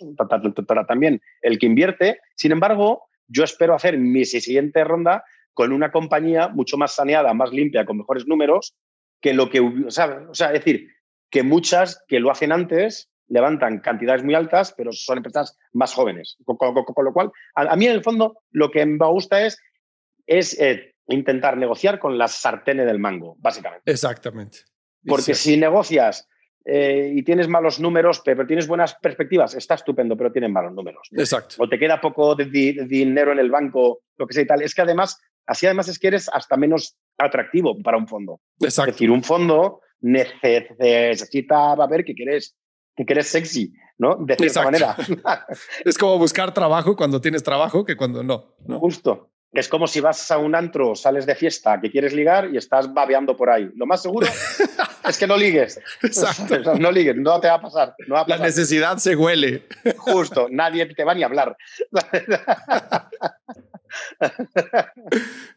[0.68, 2.20] para también el que invierte.
[2.36, 5.24] Sin embargo, yo espero hacer mi siguiente ronda
[5.54, 8.76] con una compañía mucho más saneada, más limpia, con mejores números,
[9.22, 10.90] que lo que, o sea, o sea, es decir,
[11.32, 16.38] que muchas que lo hacen antes levantan cantidades muy altas, pero son empresas más jóvenes.
[16.46, 16.58] Con,
[17.06, 19.60] lo cual, a, mí en el fondo lo que me gusta es,
[20.26, 23.92] es eh, intentar negociar con las sartenes del mango, básicamente.
[23.92, 24.60] Exactamente.
[25.06, 26.28] Porque si negocias
[26.66, 31.10] eh, y tienes malos números, pero tienes buenas perspectivas, está estupendo, pero tienes malos números.
[31.12, 31.56] Exacto.
[31.60, 34.62] O te queda poco de, dinero en el banco, lo que sea y tal.
[34.62, 38.40] Es que además, así además es que eres hasta menos atractivo para un fondo.
[38.62, 38.92] Exacto.
[38.92, 42.56] Es decir, un fondo necesita ver qué quieres
[42.96, 44.16] que eres sexy, ¿no?
[44.16, 44.96] De cierta manera.
[45.86, 48.80] es como buscar trabajo cuando tienes trabajo que cuando no, no.
[48.80, 49.30] Justo.
[49.52, 52.92] Es como si vas a un antro, sales de fiesta, que quieres ligar y estás
[52.92, 53.70] babeando por ahí.
[53.76, 54.28] Lo más seguro
[55.08, 55.80] es que no ligues.
[56.02, 56.74] Exacto.
[56.80, 57.96] No ligues, no te va a pasar.
[58.08, 59.68] No va a La necesidad se huele.
[59.98, 61.56] Justo, nadie te va ni a hablar.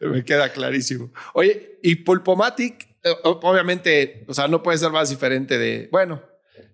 [0.00, 1.10] Me queda clarísimo.
[1.32, 6.22] Oye, y Pulpomatic, eh, obviamente, o sea, no puede ser más diferente de, bueno,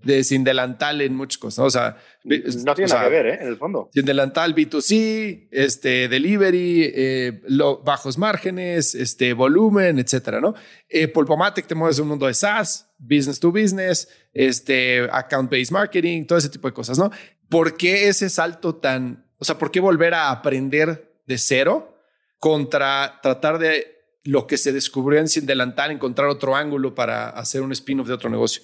[0.03, 1.65] de sin delantal en muchas cosas.
[1.65, 3.39] O sea, no tiene nada que ver, ¿eh?
[3.41, 3.89] En el fondo.
[3.93, 7.43] Sin delantal B2C, este, delivery, eh,
[7.85, 10.55] bajos márgenes, este, volumen, etcétera, ¿no?
[10.89, 16.39] Eh, Pulpomatic te mueves un mundo de SaaS, business to business, este, account-based marketing, todo
[16.39, 17.11] ese tipo de cosas, ¿no?
[17.49, 21.97] ¿Por qué ese salto tan, o sea, por qué volver a aprender de cero
[22.39, 23.93] contra tratar de
[24.25, 28.15] lo que se descubrió en Sin Delantal, encontrar otro ángulo para hacer un spin-off de
[28.15, 28.63] otro negocio?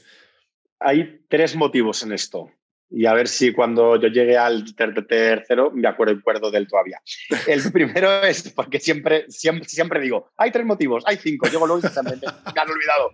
[0.80, 2.50] Hay tres motivos en esto.
[2.90, 7.00] Y a ver si cuando yo llegue al tercero me acuerdo, acuerdo del todavía.
[7.46, 11.86] El primero es porque siempre, siempre, siempre digo, hay tres motivos, hay cinco, llego luego
[11.86, 13.12] y me, me han olvidado.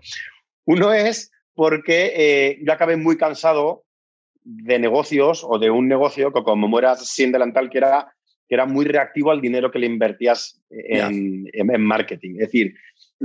[0.67, 3.85] Uno es porque eh, yo acabé muy cansado
[4.45, 8.15] de negocios o de un negocio que como mueras sin delantal, que era,
[8.49, 12.33] que era muy reactivo al dinero que le invertías en, en, en marketing.
[12.35, 12.75] Es decir,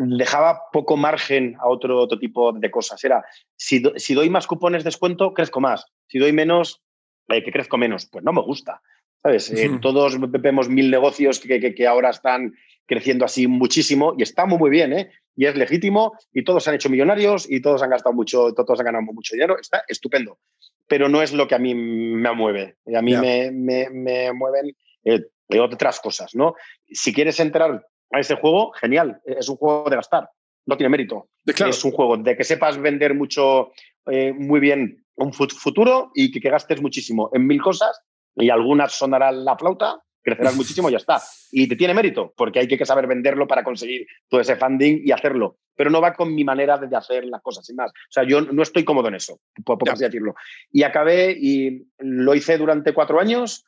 [0.08, 3.04] dejaba poco margen a otro, otro tipo de cosas.
[3.04, 3.24] Era,
[3.56, 5.86] si, si, doy más cupones de descuento, crezco más.
[6.08, 6.82] Si doy menos,
[7.28, 8.08] eh, que crezco menos.
[8.08, 8.82] Pues no me gusta.
[9.22, 9.52] ¿Sabes?
[9.52, 12.54] Eh, todos vemos mil negocios que, que, que, ahora están
[12.86, 15.12] creciendo así muchísimo y está muy, muy bien, ¿eh?
[15.36, 18.86] Y es legítimo y todos han hecho millonarios y todos han gastado mucho, todos han
[18.86, 19.58] ganado mucho dinero.
[19.60, 20.40] Está estupendo.
[20.88, 22.78] Pero no es lo que a mí me mueve.
[22.96, 23.22] A mí yeah.
[23.22, 25.22] me, me, me, mueven eh,
[25.60, 26.56] otras cosas, ¿no?
[26.88, 29.22] Si quieres entrar a ese juego, genial.
[29.26, 30.30] Es un juego de gastar.
[30.66, 31.30] No tiene mérito.
[31.46, 31.72] Claro.
[31.72, 33.72] Es un juego de que sepas vender mucho,
[34.06, 38.02] eh, muy bien un futuro y que, que, gastes muchísimo en mil cosas
[38.36, 41.22] y algunas sonarán la flauta, crecerás muchísimo y ya está.
[41.52, 45.12] Y te tiene mérito, porque hay que saber venderlo para conseguir todo ese funding y
[45.12, 45.58] hacerlo.
[45.76, 47.92] Pero no va con mi manera de hacer las cosas, sin más.
[47.92, 50.36] O sea, yo no estoy cómodo en eso, por, por así decirlo.
[50.72, 53.66] Y acabé y lo hice durante cuatro años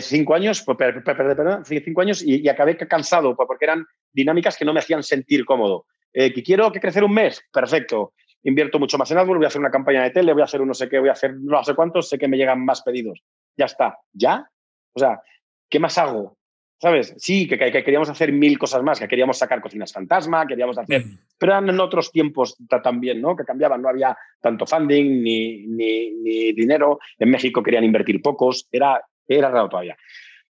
[0.00, 4.64] cinco años, pues, perdón, cinco años y, y, acabé cansado pues, porque eran dinámicas que
[4.64, 5.86] no me hacían sentir cómodo.
[6.12, 8.12] Eh, que quiero que crecer un mes, perfecto.
[8.44, 10.60] Invierto mucho más en AdWords, voy a hacer una campaña de tele, voy a hacer
[10.60, 12.82] un no sé qué, voy a hacer no sé cuántos, sé que me llegan más
[12.82, 13.22] pedidos.
[13.56, 13.98] Ya está.
[14.12, 14.46] ¿Ya?
[14.94, 15.20] O sea,
[15.68, 16.36] ¿qué más hago?
[16.78, 17.14] ¿Sabes?
[17.16, 20.76] Sí, que, que, que queríamos hacer mil cosas más, que queríamos sacar cocinas fantasma, queríamos
[20.76, 21.06] hacer...
[21.06, 21.18] Mm.
[21.38, 23.36] Pero eran en otros tiempos también, ¿no?
[23.36, 26.98] Que cambiaban, no había tanto funding ni, ni, ni dinero.
[27.18, 28.66] En México querían invertir pocos.
[28.72, 29.96] Era, era raro todavía.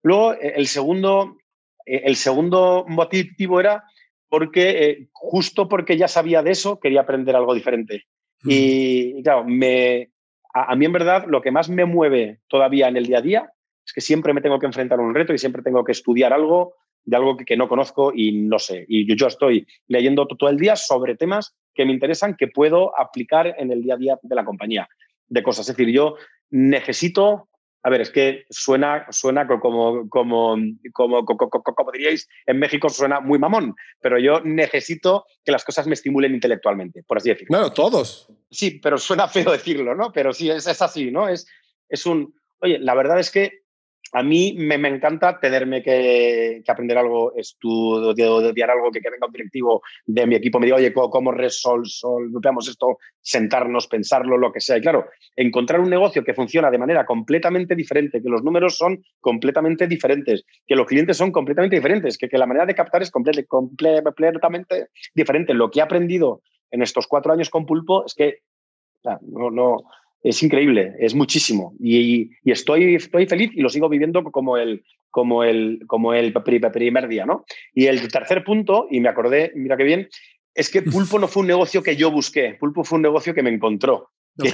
[0.02, 1.38] Luego, eh, el segundo,
[1.86, 3.84] eh, el segundo motivo era
[4.28, 8.04] porque, eh, justo porque ya sabía de eso, quería aprender algo diferente.
[8.42, 8.50] Mm.
[8.50, 10.10] Y, y, claro, me,
[10.52, 13.22] a, a, mí en verdad lo que más me mueve todavía en el día a
[13.22, 13.52] día
[13.86, 16.32] es que siempre me tengo que enfrentar a un reto y siempre tengo que estudiar
[16.32, 18.84] algo de algo que, no conozco y no sé.
[18.88, 23.54] Y yo, estoy leyendo todo el día sobre temas que me interesan, que puedo aplicar
[23.58, 24.88] en el día a día de la compañía,
[25.28, 25.68] de cosas.
[25.68, 26.16] Es decir, yo
[26.50, 27.48] necesito
[27.84, 30.56] a ver, es que suena, suena como, como,
[30.94, 35.92] como, como, diríais, en México suena muy mamón, pero yo necesito que las cosas me
[35.92, 37.48] estimulen intelectualmente, por así decirlo.
[37.48, 38.32] Claro, todos.
[38.50, 40.10] Sí, pero suena feo decirlo, ¿no?
[40.12, 41.28] Pero sí, es, es así, ¿no?
[41.28, 41.46] Es,
[41.90, 43.63] es un, oye, la verdad es que
[44.16, 50.24] a mí me, encanta tenerme que, aprender algo, estudiar algo que, venga un directivo de
[50.24, 52.98] mi equipo, me diga, oye, ¿cómo resolvemos esto?
[53.20, 54.76] Sentarnos, pensarlo, lo que sea.
[54.76, 59.02] Y claro, encontrar un negocio que funciona de manera completamente diferente, que los números son
[59.20, 64.90] completamente diferentes, que los clientes son completamente diferentes, que, la manera de captar es completamente
[65.12, 65.54] diferente.
[65.54, 68.42] Lo que he aprendido en estos cuatro años con Pulpo es que
[69.22, 69.82] no,
[70.24, 71.74] es increíble, es muchísimo.
[71.78, 77.08] Y, estoy, estoy feliz y lo sigo viviendo como el, como el, como el primer
[77.08, 77.26] día.
[77.26, 77.44] ¿no?
[77.74, 80.08] Y el tercer punto, y me acordé, mira qué bien,
[80.54, 83.42] es que Pulpo no fue un negocio que yo busqué, Pulpo fue un negocio que
[83.42, 84.12] me encontró.
[84.38, 84.48] y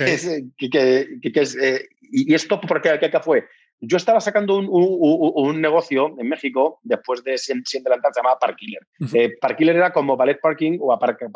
[2.35, 3.45] esto, ¿por qué, qué, fue?
[3.79, 8.81] Yo estaba sacando un, un, negocio en México después de Siente Lantar, se llamaba Parkiller.
[8.99, 9.07] Uh
[9.41, 11.29] Parkiller era como ballet parking o aparca,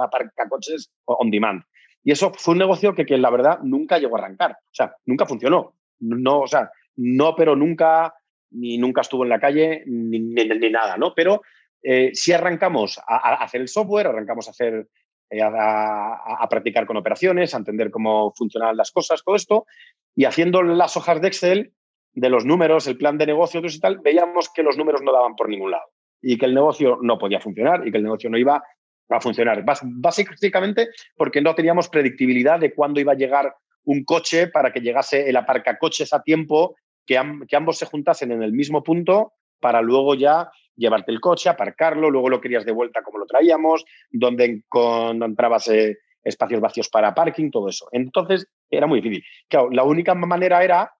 [0.50, 1.62] coches on demand.
[2.04, 4.52] Y eso fue un negocio que, que, la verdad nunca llegó a arrancar.
[4.52, 5.74] O sea, nunca funcionó.
[6.00, 8.14] No, o sea, no, pero nunca,
[8.50, 11.14] ni nunca estuvo en la calle, ni, ni, nada, ¿no?
[11.14, 11.42] Pero
[11.82, 14.86] eh, si arrancamos a, hacer el software, arrancamos a hacer,
[15.30, 19.66] eh, a, a, practicar con operaciones, a entender cómo funcionan las cosas, todo esto,
[20.14, 21.72] y haciendo las hojas de Excel
[22.12, 25.34] de los números, el plan de negocio y tal, veíamos que los números no daban
[25.34, 25.84] por ningún lado
[26.22, 28.62] y que el negocio no podía funcionar y que el negocio no iba
[29.08, 29.64] a funcionar.
[29.64, 35.28] Básicamente porque no teníamos predictibilidad de cuándo iba a llegar un coche para que llegase
[35.28, 36.76] el aparcacoches a tiempo,
[37.06, 42.10] que, ambos se juntasen en el mismo punto para luego ya llevarte el coche, aparcarlo,
[42.10, 47.50] luego lo querías de vuelta como lo traíamos, donde encontrabas eh, espacios vacíos para parking,
[47.50, 47.88] todo eso.
[47.92, 49.24] Entonces era muy difícil.
[49.48, 50.92] Claro, la única manera era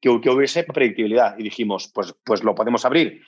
[0.00, 3.22] que, que hubiese predictibilidad y dijimos, pues, pues lo podemos abrir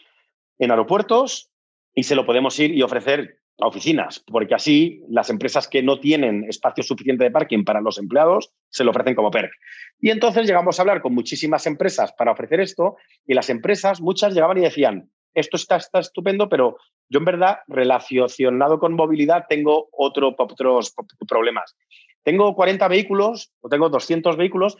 [0.59, 1.51] en aeropuertos
[1.95, 5.99] y se lo podemos ir y ofrecer a oficinas, porque así las empresas que no
[5.99, 9.51] tienen espacio suficiente de parking para los empleados se lo ofrecen como perk.
[10.01, 12.97] Y entonces llegamos a hablar con muchísimas empresas para ofrecer esto
[13.27, 16.77] y las empresas, muchas llegaban y decían, esto está, está estupendo, pero
[17.09, 20.95] yo en verdad relacionado con movilidad tengo otro, otros
[21.27, 21.77] problemas.
[22.23, 24.77] Tengo 40 vehículos o tengo 200 vehículos,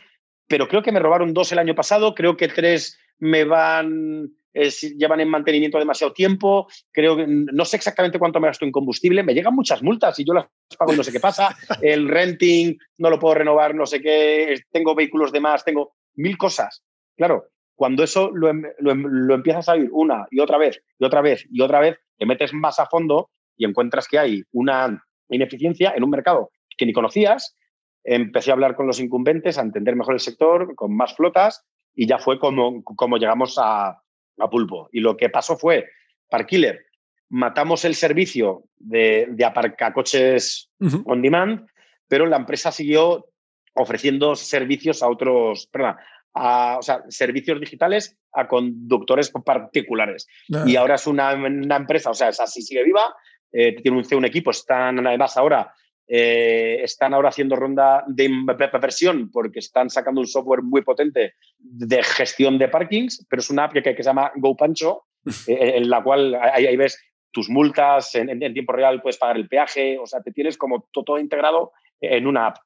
[0.47, 5.19] pero creo que me robaron dos el año pasado, creo que tres me van llevan
[5.19, 9.33] en mantenimiento demasiado tiempo, creo que no sé exactamente cuánto me gasto en combustible, me
[9.33, 10.47] llegan muchas multas y yo las
[10.77, 14.59] pago y no sé qué pasa, el renting no lo puedo renovar, no sé qué,
[14.71, 16.83] tengo vehículos de más, tengo mil cosas.
[17.15, 17.45] Claro,
[17.75, 21.21] cuando eso lo, em, em, lo, empiezas a oír una y otra vez y otra
[21.21, 25.93] vez y otra vez, te metes más a fondo y encuentras que hay una ineficiencia
[25.95, 27.57] en un mercado que ni conocías,
[28.03, 31.65] empecé a hablar con los incumbentes, a entender mejor el sector, con más flotas,
[31.95, 34.89] y ya fue como, como llegamos a, a pulpo.
[34.91, 35.89] Y lo que pasó fue,
[36.29, 36.85] Parkiller,
[37.29, 40.69] matamos el servicio de, de aparcacoches
[41.05, 41.67] on demand,
[42.07, 43.27] pero la empresa siguió
[43.75, 45.95] ofreciendo servicios a otros, perdón,
[46.33, 50.27] a, o sea, servicios digitales a conductores particulares.
[50.53, 50.63] Ah.
[50.65, 53.03] Y ahora es una, una, empresa, o sea, es así, sigue viva,
[53.51, 55.73] eh, tiene un, un equipo, están además ahora
[56.11, 62.01] eh, están ahora haciendo ronda de inversión porque están sacando un software muy potente de
[62.01, 65.03] gestión de parkings, pero es una app que, que se llama GoPancho,
[65.47, 66.99] eh, en la cual ahí, ves
[67.31, 71.19] tus multas en, tiempo real, puedes pagar el peaje, o sea, te tienes como todo,
[71.19, 72.57] integrado en una app.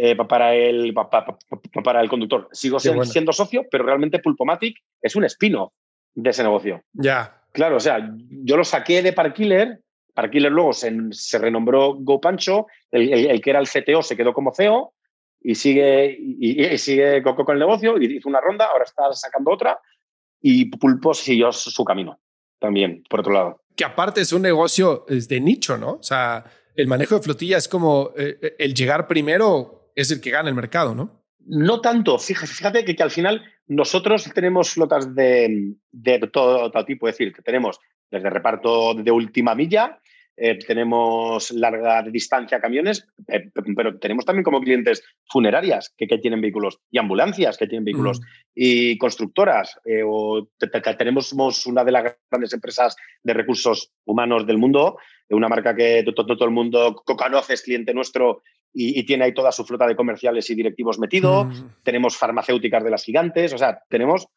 [0.00, 2.48] Eh, para, el, para, el conductor.
[2.52, 5.72] Sigo siendo socio, pero realmente Pulpomatic es un spin-off
[6.14, 6.84] de ese negocio.
[6.92, 7.42] Ya.
[7.50, 9.80] Claro, o sea, yo lo saqué de Parkiller
[10.18, 14.92] Parkiller luego se, renombró GoPancho, el, el, que era el CTO se quedó como CEO
[15.40, 19.52] y sigue, y, sigue con, con, el negocio, y hizo una ronda, ahora está sacando
[19.52, 19.78] otra
[20.40, 22.18] y Pulpo siguió su camino
[22.58, 23.62] también, por otro lado.
[23.76, 25.92] Que aparte es un negocio de nicho, ¿no?
[25.92, 26.44] O sea,
[26.74, 30.48] el manejo de flotilla es como eh, eh, el llegar primero es el que gana
[30.48, 31.22] el mercado, ¿no?
[31.46, 32.18] No tanto.
[32.18, 37.06] Fíjate, fíjate que, que al final nosotros tenemos flotas de, de todo, todo, tipo.
[37.06, 37.78] Es decir, que tenemos
[38.10, 40.00] desde reparto de última milla
[40.40, 46.78] eh, tenemos larga distancia camiones, eh, pero tenemos también como clientes funerarias que, tienen vehículos
[46.92, 48.20] y ambulancias que tienen vehículos
[48.54, 49.80] y constructoras.
[49.84, 50.48] Eh, o
[50.96, 51.32] tenemos
[51.66, 54.98] una de las grandes empresas de recursos humanos del mundo,
[55.30, 59.64] una marca que todo, el mundo conoce, es cliente nuestro y, tiene ahí toda su
[59.64, 61.50] flota de comerciales y directivos metido.
[61.82, 64.28] Tenemos farmacéuticas de las gigantes, o sea, tenemos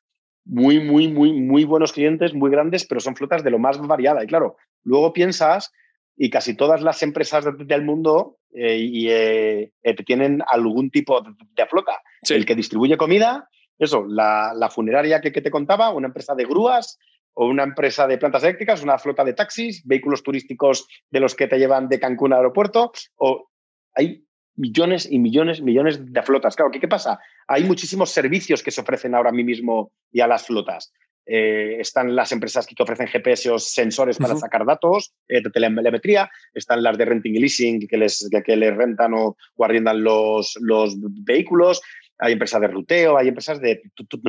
[0.46, 4.24] muy, muy, muy, muy buenos clientes, muy grandes, pero son flotas de lo más variada.
[4.24, 5.72] Y claro, luego piensas
[6.16, 11.66] y casi todas las empresas del mundo eh, y, eh, eh, tienen algún tipo de,
[11.66, 12.02] flota.
[12.30, 13.48] El que distribuye comida,
[13.80, 17.00] eso, la, funeraria que, que, te contaba, una empresa de grúas
[17.34, 21.48] o una empresa de plantas eléctricas, una flota de taxis, vehículos turísticos de los que
[21.48, 23.50] te llevan de Cancún al aeropuerto, o
[23.96, 26.56] hay millones y millones, millones de flotas.
[26.56, 27.20] Claro, ¿qué, ¿qué pasa?
[27.48, 30.92] Hay muchísimos servicios que se ofrecen ahora a mí mismo y a las flotas.
[31.26, 36.30] Eh, están las empresas que ofrecen GPS o sensores para sacar datos eh, de telemetría,
[36.54, 40.58] están las de renting y leasing que les, que, les rentan o, o arriendan los,
[40.60, 41.82] los, vehículos,
[42.18, 43.82] hay empresas de ruteo, hay empresas de,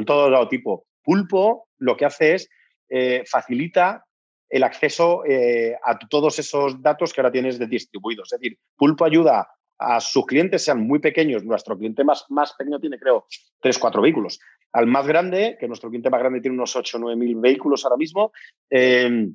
[0.07, 0.87] todo tipo.
[1.03, 2.49] Pulpo lo que hace es
[2.89, 4.05] eh, facilita
[4.51, 5.23] el acceso
[5.83, 8.31] a todos esos datos que ahora tienes de distribuidos.
[8.31, 9.49] Es decir, Pulpo ayuda
[9.87, 11.45] a sus clientes, sean muy pequeños.
[11.45, 13.27] Nuestro cliente más, más pequeño tiene, creo,
[13.61, 14.39] tres, cuatro vehículos
[14.73, 17.85] al más grande, que nuestro cliente más grande tiene unos 8 o 9 mil vehículos
[17.85, 18.33] ahora mismo,
[18.71, 19.29] eh,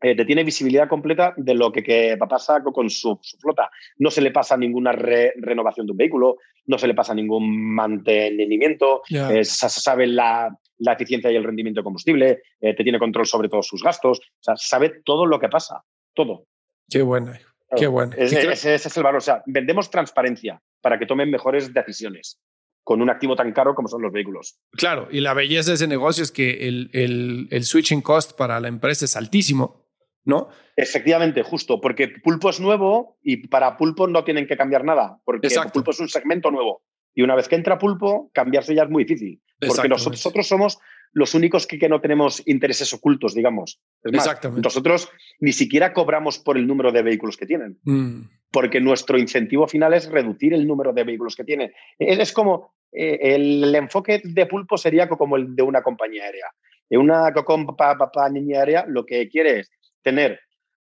[0.00, 3.70] eh, te tiene visibilidad completa de lo que, que pasa con su, flota.
[3.98, 6.36] No se le pasa ninguna renovación de un vehículo,
[6.66, 11.84] no se le pasa ningún mantenimiento, eh, sabe la, la, eficiencia y el rendimiento de
[11.84, 15.82] combustible, te tiene control sobre todos sus gastos, o sea, sabe todo lo que pasa,
[16.12, 16.44] todo.
[16.90, 17.32] Qué bueno,
[17.76, 18.12] qué bueno.
[18.16, 22.40] Ese, ese es el valor, o sea, vendemos transparencia para que tomen mejores decisiones
[22.84, 24.60] con un activo tan caro como son los vehículos.
[24.72, 28.60] Claro, y la belleza de ese negocio es que el, el, el switching cost para
[28.60, 29.86] la empresa es altísimo,
[30.24, 30.48] ¿no?
[30.76, 35.48] Efectivamente, justo, porque Pulpo es nuevo y para Pulpo no tienen que cambiar nada, porque
[35.72, 36.82] Pulpo es un segmento nuevo.
[37.14, 40.78] Y una vez que entra Pulpo, cambiarse ya es muy difícil, porque nosotros somos
[41.14, 43.80] los únicos que, que, no tenemos intereses ocultos, digamos.
[44.02, 45.08] Es más, nosotros
[45.38, 48.22] ni siquiera cobramos por el número de vehículos que tienen, mm.
[48.50, 51.72] porque nuestro incentivo final es reducir el número de vehículos que tienen.
[51.98, 56.46] Es, como eh, el, enfoque de Pulpo sería como el de una compañía aérea.
[56.90, 59.70] En una compañía aérea lo que quiere es
[60.02, 60.40] tener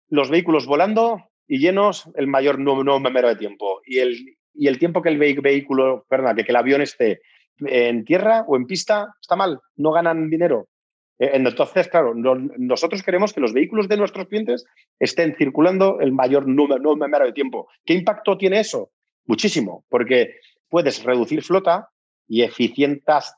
[0.10, 3.82] los vehículos volando y llenos el mayor número de tiempo.
[3.86, 7.22] Y el, y el tiempo que el vehículo, perdón, que, que el avión esté
[7.60, 10.68] en tierra o en pista está mal, no ganan dinero.
[11.20, 14.66] Eh, entonces, claro, nosotros queremos que los vehículos de nuestros clientes
[15.00, 17.68] estén circulando el mayor número, número de tiempo.
[17.86, 18.92] ¿Qué impacto tiene eso?
[19.26, 20.36] Muchísimo, porque
[20.70, 21.90] puedes reducir flota
[22.28, 23.36] y eficientas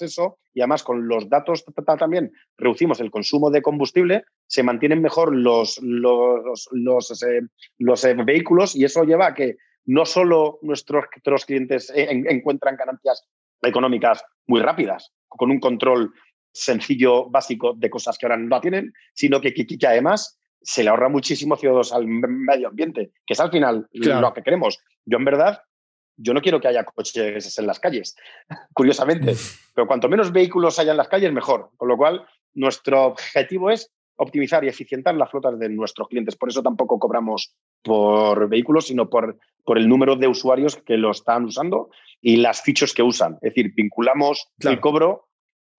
[0.00, 1.64] eso, y además con los datos
[1.98, 7.42] también reducimos el consumo de combustible, se mantienen mejor los, los, los, eh,
[7.78, 9.56] los eh, vehículos y eso lleva a que
[9.86, 13.26] no solo nuestros, nuestros clientes encuentran ganancias
[13.68, 16.12] económicas muy rápidas, con un control
[16.52, 21.08] sencillo, básico de cosas que ahora no tienen, sino que, que, además se le ahorra
[21.08, 24.78] muchísimo CO2 al medio ambiente, que es al final lo que queremos.
[25.04, 25.60] Yo, en verdad,
[26.16, 28.16] yo no quiero que haya coches en las calles,
[28.72, 29.34] curiosamente,
[29.74, 31.70] pero cuanto menos vehículos haya en las calles, mejor.
[31.76, 36.36] Con lo cual, nuestro objetivo es optimizar y eficientar las flotas de nuestros clientes.
[36.36, 41.10] Por eso tampoco cobramos por vehículos, sino por, por el número de usuarios que lo
[41.10, 41.90] están usando
[42.20, 43.34] y las fichos que usan.
[43.34, 45.28] Es decir, vinculamos el cobro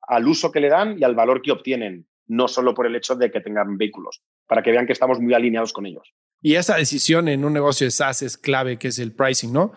[0.02, 3.16] al uso que le dan y al valor que obtienen, no solo por el hecho
[3.16, 6.14] de que tengan vehículos, para que vean que estamos muy alineados con ellos.
[6.46, 9.74] Y esa decisión en un negocio de SaaS es clave, que es el pricing, ¿no?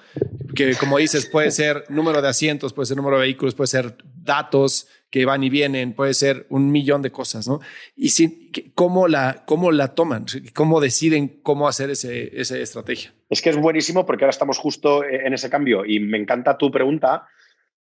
[0.55, 3.97] Que como dices, puede ser número de asientos, puede ser número de vehículos, puede ser
[4.14, 7.61] datos que van y vienen, puede ser un millón de cosas, ¿no?
[7.97, 10.27] Y si, ¿cómo, la, ¿cómo la toman?
[10.55, 13.14] ¿Cómo deciden cómo hacer ese, esa estrategia?
[13.31, 16.71] Es que es buenísimo porque ahora estamos justo en ese cambio y me encanta tu
[16.71, 17.29] pregunta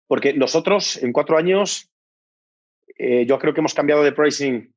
[0.08, 1.92] porque nosotros en cuatro años
[2.98, 4.73] eh, yo creo que hemos cambiado de pricing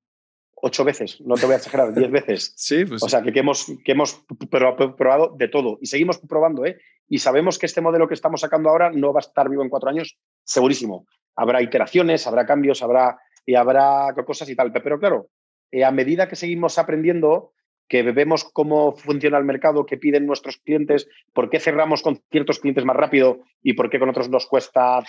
[0.67, 2.53] ocho veces, no te voy a exagerar, diez veces.
[2.57, 3.03] Sí, pues.
[3.03, 6.79] O sea, que, hemos, que hemos probado de todo y seguimos probando, ¿eh?
[7.09, 9.69] Y sabemos que este modelo que estamos sacando ahora no va a estar vivo en
[9.69, 11.07] cuatro años, segurísimo.
[11.37, 14.73] Habrá iteraciones, habrá cambios, habrá, y habrá cosas y tal.
[14.73, 15.29] Pero claro,
[15.71, 17.53] eh, a medida que seguimos aprendiendo,
[17.89, 22.59] que vemos cómo funciona el mercado, qué piden nuestros clientes, por qué cerramos con ciertos
[22.59, 25.03] clientes más rápido y por qué con otros nos cuesta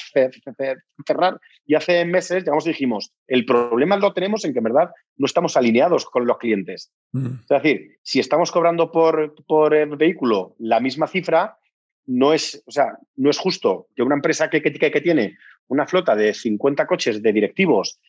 [1.06, 1.40] cerrar.
[1.66, 5.26] Y hace meses llegamos y dijimos, el problema lo tenemos en que en verdad no
[5.26, 6.92] estamos alineados con los clientes.
[7.14, 7.42] Mm.
[7.42, 11.58] Es decir, si estamos cobrando por, por el vehículo la misma cifra,
[12.06, 15.86] no es, o sea, no es justo que una empresa que, que, que tiene una
[15.86, 18.00] flota de 50 coches de directivos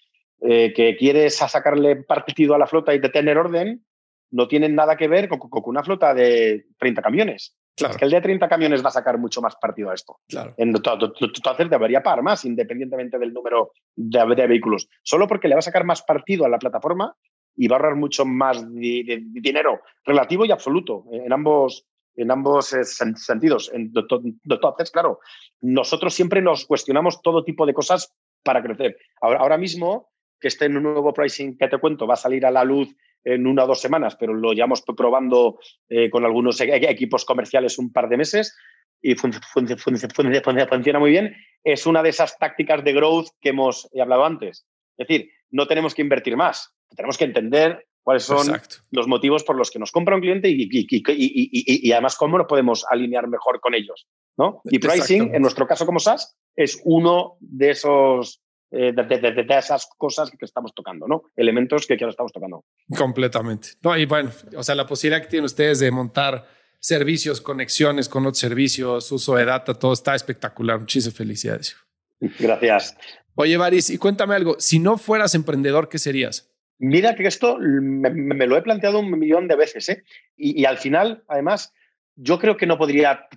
[0.41, 3.85] eh, que quiere sacarle partido a la flota y de tener orden,
[4.31, 7.57] no tienen nada que ver con, una flota de 30 camiones.
[7.77, 7.93] Claro.
[7.93, 10.19] Es que el de 30 camiones va a sacar mucho más partido a esto.
[10.29, 10.55] Claro.
[10.57, 14.89] Entonces debería pagar más, independientemente del número de, vehículos.
[15.03, 17.15] Solo porque le va a sacar más partido a la plataforma
[17.57, 22.85] y va a ahorrar mucho más dinero relativo y absoluto en ambos, en ambos eh,
[22.85, 23.71] sentidos.
[23.73, 25.21] Entonces, claro,
[25.61, 28.13] nosotros siempre nos cuestionamos todo tipo de cosas
[28.43, 28.97] para crecer.
[29.21, 30.11] Ahora, ahora mismo,
[30.41, 32.95] que un nuevo pricing que te cuento, va a salir a la luz
[33.25, 35.59] en una o dos semanas, pero lo llevamos probando
[35.89, 38.57] eh, con algunos e-, equipos comerciales un par de meses
[39.01, 41.37] y funciona muy bien.
[41.63, 44.67] Es una de esas tácticas de growth que hemos hablado antes.
[44.97, 48.47] Es decir, no tenemos que invertir más, tenemos que entender cuáles son
[48.91, 52.87] los motivos por los que nos compra un cliente y, y, además cómo nos podemos
[52.89, 54.09] alinear mejor con ellos.
[54.39, 54.63] ¿no?
[54.65, 60.31] Y pricing, en nuestro caso como SaaS, es uno de esos eh, de, esas cosas
[60.31, 61.23] que estamos tocando, ¿no?
[61.37, 62.65] Elementos que, ahora estamos tocando.
[62.97, 63.71] Completamente.
[63.83, 66.47] No, y bueno, o sea, la posibilidad que tienen ustedes de montar
[66.79, 70.79] servicios, conexiones con otros servicios, uso de data, todo está espectacular.
[70.79, 71.77] Muchísimas felicidades.
[72.21, 72.97] Gracias.
[73.35, 76.51] Oye, Varis, y cuéntame algo, si no fueras emprendedor, ¿qué serías?
[76.79, 80.05] Mira que esto me, lo he planteado un millón de veces, ¿eh?
[80.37, 81.73] y al final, además,
[82.21, 83.29] yo creo que no podría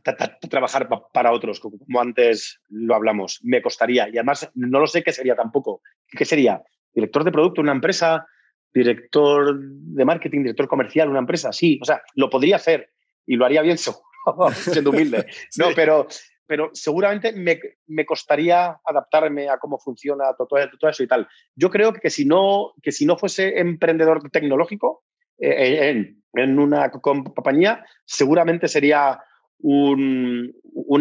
[0.50, 3.40] trabajar para otros, como antes lo hablamos.
[3.44, 4.08] Me costaría.
[4.10, 5.82] Y además, no lo sé qué sería tampoco.
[6.08, 6.64] ¿Qué sería?
[6.92, 8.26] ¿Director de producto en una empresa?
[8.74, 10.40] ¿Director de marketing?
[10.40, 11.54] ¿Director comercial en una empresa?
[11.54, 11.80] Sí.
[11.80, 12.90] O sea, lo podría hacer
[13.28, 13.78] y lo haría bien
[14.54, 15.28] siendo humilde.
[15.58, 16.08] No, pero,
[16.48, 20.48] pero seguramente me, me, costaría adaptarme a cómo funciona todo,
[20.80, 21.28] todo, eso y tal.
[21.56, 25.04] Yo creo que si no, que si no fuese emprendedor tecnológico,
[25.42, 29.20] en, en una compañía, seguramente sería
[29.60, 30.54] un,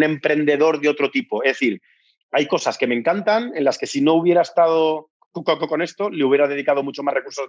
[0.02, 1.42] emprendedor de otro tipo.
[1.42, 1.80] Es decir,
[2.32, 6.24] hay cosas que me encantan, en las que si no hubiera estado con esto, le
[6.24, 7.48] hubiera dedicado mucho más recursos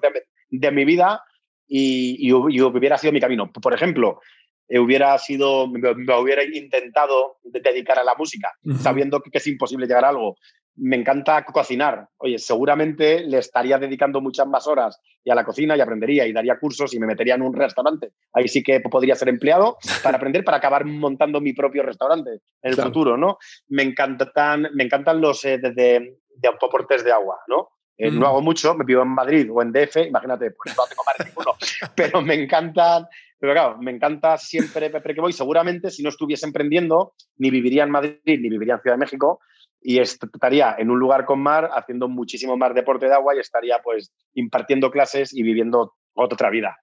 [0.50, 1.24] de, mi vida
[1.68, 3.52] y, hubiera sido mi camino.
[3.52, 4.22] Por ejemplo,
[4.68, 10.06] eh, hubiera sido, me, hubiera intentado dedicar a la música, sabiendo que, es imposible llegar
[10.06, 10.38] a algo
[10.76, 12.08] me encanta cocinar.
[12.18, 16.34] Oye, seguramente le estaría dedicando muchas más horas y a la cocina y aprendería y
[16.34, 18.12] daría cursos y me metería en un restaurante.
[18.34, 22.72] Ahí sí que podría ser empleado para aprender, para acabar montando mi propio restaurante en
[22.72, 23.38] el futuro, ¿no?
[23.68, 27.70] Me encantan, me encantan los eh, de, de, de, de agua, ¿no?
[27.98, 31.04] Eh, no hago mucho, me vivo en Madrid o en DF, imagínate, pues no tengo
[31.06, 31.54] más ninguno,
[31.96, 33.06] pero me encantan,
[33.38, 35.34] pero claro, me encanta siempre que voy.
[35.34, 39.40] Seguramente si no estuviese emprendiendo, ni viviría en Madrid, ni viviría en Ciudad de México,
[39.82, 43.80] y estaría en un lugar con mar haciendo muchísimo más deporte de agua y estaría
[43.84, 46.78] pues impartiendo clases y viviendo otra vida.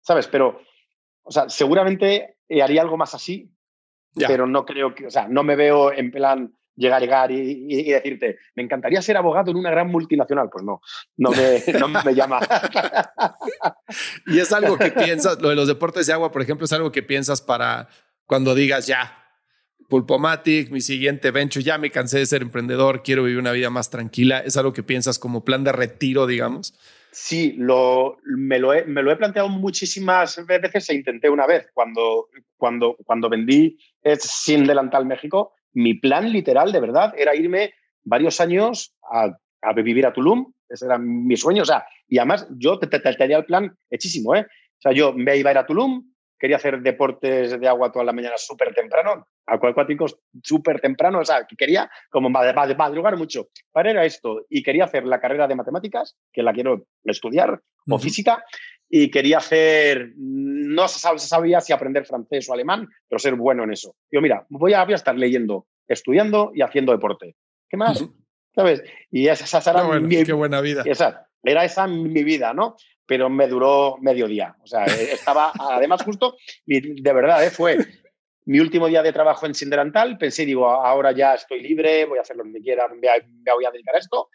[0.00, 0.26] ¿Sabes?
[0.26, 0.60] Pero,
[1.22, 3.50] o sea, seguramente haría algo más así,
[4.14, 7.90] pero no creo que, o sea, no me veo en plan llegar, llegar y, y,
[7.90, 10.48] decirte, me encantaría ser abogado en una gran multinacional.
[10.50, 10.80] Pues no,
[11.16, 12.40] no me, no me llama.
[14.26, 16.92] y es algo que piensas, lo de los deportes de agua, por ejemplo, es algo
[16.92, 17.88] que piensas para
[18.26, 19.21] cuando digas ya,
[19.92, 23.90] Pulpomatic, mi siguiente venture, ya me cansé de ser emprendedor, quiero vivir una vida más
[23.90, 24.38] tranquila.
[24.38, 26.72] ¿Es algo que piensas como plan de retiro, digamos?
[27.10, 31.66] Sí, lo, me, lo he, me lo he planteado muchísimas veces e intenté una vez.
[31.74, 33.76] Cuando, cuando, cuando vendí
[34.18, 40.06] Sin Delantal México, mi plan literal, de verdad, era irme varios años a, a vivir
[40.06, 40.54] a Tulum.
[40.70, 41.64] Ese era mi sueño.
[41.64, 44.34] O sea, y además yo te, te, tenía el plan hechísimo.
[44.36, 44.46] ¿eh?
[44.48, 46.11] O sea, yo me iba a ir a Tulum,
[46.42, 51.46] quería hacer deportes de agua toda la mañana súper temprano, acuáticos súper temprano, o sea,
[51.48, 53.46] que quería como madrugar mucho.
[53.70, 57.96] Para era esto, y quería hacer la carrera de matemáticas, que la quiero estudiar, o
[57.96, 58.44] física,
[58.88, 63.74] y quería hacer, no se sabía si aprender francés o alemán, pero ser bueno en
[63.74, 63.94] eso.
[64.10, 67.36] Yo, mira, voy a, estar leyendo, estudiando y haciendo deporte.
[67.70, 68.04] ¿Qué más?
[68.52, 68.82] ¿Sabes?
[69.12, 70.82] Y esa, era mi, qué buena vida.
[70.84, 72.74] Esa, era esa mi vida, ¿no?
[73.06, 74.56] Pero me duró medio día.
[74.62, 76.36] O sea, eh, estaba, además, justo,
[76.66, 77.50] de verdad, ¿eh?
[77.50, 77.78] fue
[78.44, 80.18] mi último día de trabajo en Sinderantal.
[80.18, 83.08] Pensé, digo, ahora ya estoy libre, voy a hacer lo que quiera, me,
[83.52, 84.28] voy a dedicar a esto.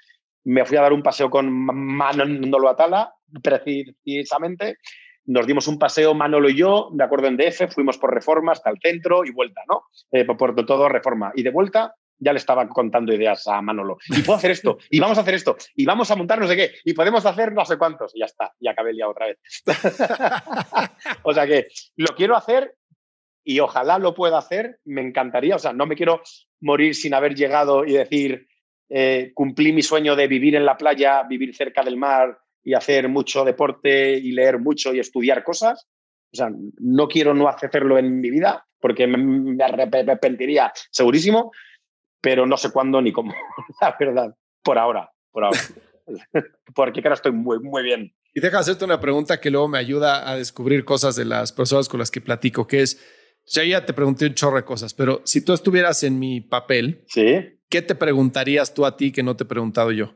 [0.45, 3.13] Me fui a dar un paseo con Manolo Atala,
[3.43, 4.77] precisamente.
[5.25, 8.69] Nos dimos un paseo Manolo y yo, de acuerdo en DF, fuimos por reforma hasta
[8.69, 9.83] el centro y vuelta, ¿no?
[10.11, 11.33] Eh, por todo reforma.
[11.35, 13.97] Y de vuelta ya le estaba contando ideas a Manolo.
[14.09, 16.55] Y puedo hacer esto, y vamos a hacer esto, y vamos a montar no sé
[16.55, 18.15] qué, y podemos hacer no sé cuántos.
[18.15, 19.39] Y ya está, y acabé día otra vez.
[21.23, 22.75] o sea que lo quiero hacer
[23.43, 25.55] y ojalá lo pueda hacer, me encantaría.
[25.55, 26.21] O sea, no me quiero
[26.59, 28.47] morir sin haber llegado y decir,
[28.89, 33.07] eh, cumplí mi sueño de vivir en la playa, vivir cerca del mar y hacer
[33.07, 35.87] mucho deporte y leer mucho y estudiar cosas.
[36.33, 36.49] O sea,
[36.79, 41.51] no quiero no hacerlo en mi vida porque me arrepentiría segurísimo,
[42.21, 43.33] pero no sé cuándo ni cómo,
[43.81, 45.59] la verdad, por ahora, por ahora.
[46.75, 48.13] Porque ahora estoy muy, muy bien.
[48.33, 51.89] Y deja hacerte una pregunta que luego me ayuda a descubrir cosas de las personas
[51.89, 53.03] con las que platico, que es,
[53.45, 57.03] ya ya te pregunté un chorro de cosas, pero si tú estuvieras en mi papel,
[57.07, 57.59] ¿Sí?
[57.69, 60.13] ¿qué te preguntarías tú a ti que no te he preguntado yo?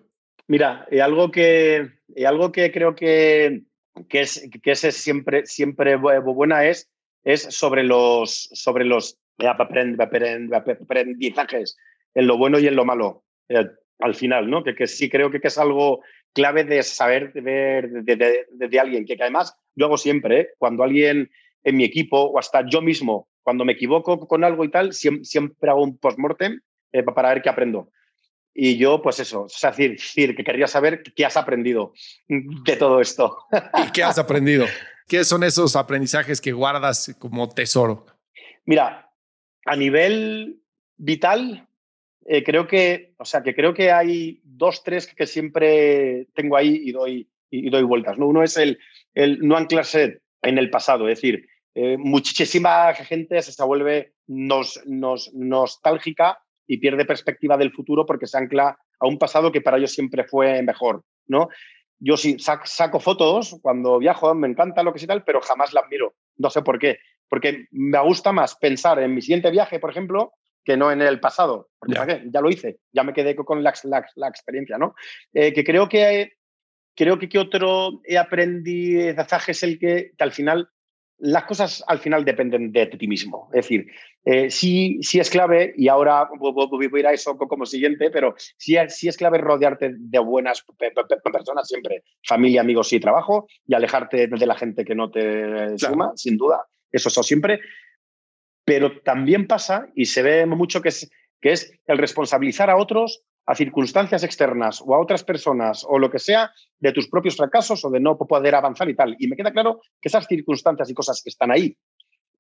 [0.48, 1.90] Mira, y algo que,
[2.26, 3.64] algo que creo que,
[4.08, 6.90] que, es, que es siempre, siempre buena es,
[7.24, 11.78] es sobre los, sobre los aprendizajes
[12.14, 13.24] en lo bueno y en lo malo.
[13.50, 13.68] Eh,
[14.00, 14.64] al final, ¿no?
[14.64, 16.02] Que, que sí creo que, que, es algo
[16.34, 20.40] clave de saber de ver de, de, de, alguien, que, que, además yo hago siempre,
[20.40, 20.50] ¿eh?
[20.58, 21.30] cuando alguien
[21.64, 25.26] en mi equipo o hasta yo mismo, cuando me equivoco con algo y tal, siempre,
[25.26, 26.60] siempre hago un post-mortem
[26.92, 27.92] eh, para ver qué aprendo.
[28.54, 31.94] Y yo, pues eso, es decir, decir, que quería saber qué has aprendido
[32.28, 33.38] de todo esto.
[33.88, 34.66] ¿Y qué has aprendido?
[35.08, 38.06] ¿Qué son esos aprendizajes que guardas como tesoro?
[38.66, 39.10] Mira,
[39.66, 40.62] a nivel
[40.98, 41.68] vital,
[42.26, 46.82] eh, creo que, o sea, que creo que hay dos, tres que, siempre tengo ahí
[46.84, 48.18] y doy, y, doy vueltas.
[48.18, 48.28] ¿no?
[48.28, 48.80] Uno es el,
[49.14, 55.34] el no anclarse en el pasado, es decir, eh, muchísima gente se vuelve nos, nos,
[55.34, 59.94] nostálgica y pierde perspectiva del futuro porque se ancla a un pasado que para ellos
[59.94, 61.50] siempre fue mejor, ¿no?
[62.00, 65.86] Yo sí saco fotos cuando viajo, me encanta lo que sí tal, pero jamás las
[65.90, 66.16] miro.
[66.38, 66.98] No sé por qué.
[67.30, 70.34] Porque me gusta más pensar en mi siguiente viaje, por ejemplo,
[70.64, 71.70] que no en el pasado.
[71.80, 72.24] Porque yeah.
[72.26, 74.96] ya lo hice, ya me quedé con la, la, la experiencia, ¿no?
[75.34, 76.34] Eh, que creo que
[76.96, 80.70] creo que, que otro aprendizaje es el que, que al final
[81.22, 83.48] las cosas al final dependen de ti mismo.
[83.54, 83.88] Es decir,
[84.26, 88.34] eh, sí, sí es clave, y ahora voy a ir a eso como siguiente, pero
[88.58, 90.66] sí, sí es clave rodearte de buenas
[91.32, 95.78] personas siempre, familia, amigos y trabajo, y alejarte de la gente que no te claro.
[95.78, 96.66] suma, sin duda.
[96.92, 97.60] Eso es siempre.
[98.74, 101.12] Pero también pasa, y se ve mucho, que es,
[101.42, 106.10] que es el responsabilizar a otros a circunstancias externas o a otras personas o lo
[106.10, 109.18] que sea de tus propios fracasos o de no poder avanzar y tal.
[109.20, 111.78] Y me queda claro que esas circunstancias y cosas que están ahí.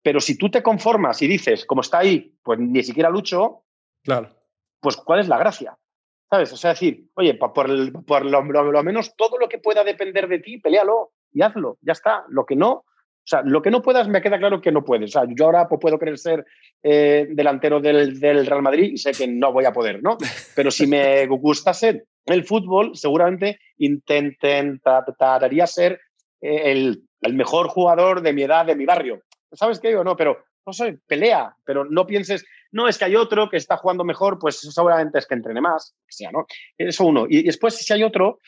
[0.02, 3.66] Pero si tú te conformas y dices, como está ahí, pues ni siquiera lucho,
[4.02, 4.30] claro.
[4.80, 5.78] pues ¿cuál es la gracia?
[6.30, 6.54] ¿Sabes?
[6.54, 9.84] O sea, decir, oye, por, el, por lo, lo, lo, menos todo lo que pueda
[9.84, 12.24] depender de ti, pelealo y hazlo, ya está.
[12.30, 12.86] Lo que no,
[13.24, 15.16] o sea, lo que no puedas, me queda claro que no puedes.
[15.16, 16.44] O sea, yo ahora puedo querer ser
[16.82, 20.18] eh, delantero del, Real Madrid y sé que no voy a poder, ¿no?
[20.56, 26.02] Pero si me gustase el fútbol, seguramente intentaría ser
[26.42, 27.04] eh, el,
[27.34, 29.22] mejor jugador de mi edad, de mi barrio.
[29.52, 30.04] ¿Sabes qué digo?
[30.04, 33.78] No, pero no sé, pelea, pero no pienses, no, es que hay otro que está
[33.78, 36.46] jugando mejor, pues seguramente es que entrene más, que sea, ¿no?
[36.78, 37.26] Eso uno.
[37.30, 38.40] Y después, si hay otro,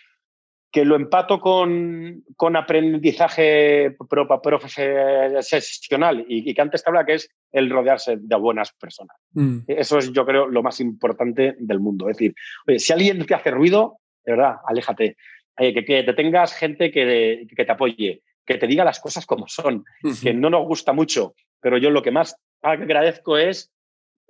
[0.73, 3.95] que lo empato con, con aprendizaje
[4.41, 9.15] profesional y, y, que antes te habla que es el rodearse de buenas personas.
[9.33, 9.59] Mm.
[9.67, 12.09] Eso es, yo creo, lo más importante del mundo.
[12.09, 12.33] Es decir,
[12.65, 15.15] oye, si alguien te hace ruido, de verdad, aléjate.
[15.59, 19.27] Eh, que, que, te tengas gente que, que, te apoye, que te diga las cosas
[19.27, 19.85] como son,
[20.23, 23.71] que no nos gusta mucho, pero yo lo que más agradezco es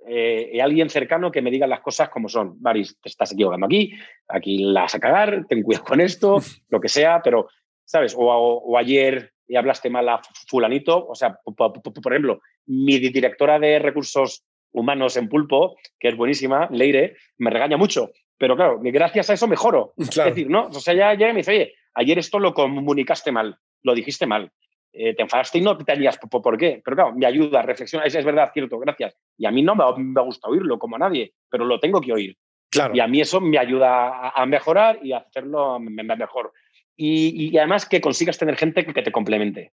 [0.06, 2.60] eh, alguien cercano que me diga las cosas como son.
[2.60, 3.94] Baris, te estás equivocando aquí,
[4.28, 6.38] aquí la vas a cagar, ten cuidado con esto,
[6.68, 7.48] lo que sea, pero,
[7.84, 8.14] ¿sabes?
[8.14, 13.58] O, o, o ayer y hablaste mal a fulanito, o sea, por, ejemplo, mi directora
[13.58, 19.30] de recursos humanos en Pulpo, que es buenísima, Leire, me regaña mucho, pero claro, gracias
[19.30, 19.92] a eso mejoro.
[20.10, 20.30] Claro.
[20.30, 20.68] Es decir, ¿no?
[20.68, 24.26] O sea, ya llega y me dice, oye, ayer esto lo comunicaste mal, lo dijiste
[24.26, 24.50] mal
[24.96, 26.80] eh, te enfadaste y no te harías por, por, qué.
[26.84, 29.16] Pero claro, me ayuda, reflexiona, es, es verdad, cierto, gracias.
[29.36, 32.12] Y a mí no me, me gusta oírlo como a nadie, pero lo tengo que
[32.12, 32.36] oír.
[32.70, 32.94] Claro.
[32.94, 36.52] Y a mí eso me ayuda a, a mejorar y a hacerlo mejor.
[36.96, 39.72] Y, y, además que consigas tener gente que te complemente.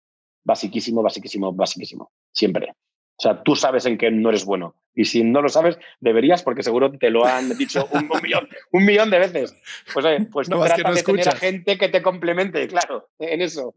[0.43, 2.11] Basiquísimo, basiquísimo, basiquísimo.
[2.33, 2.73] Siempre.
[3.17, 4.75] O sea, tú sabes en qué no eres bueno.
[4.93, 8.47] Y si no lo sabes, deberías, porque seguro te lo han dicho un, un millón,
[8.71, 9.55] un millón de veces.
[9.93, 13.41] Pues, eh, pues no, trata no de tener a gente que te complemente, claro, en
[13.41, 13.73] eso.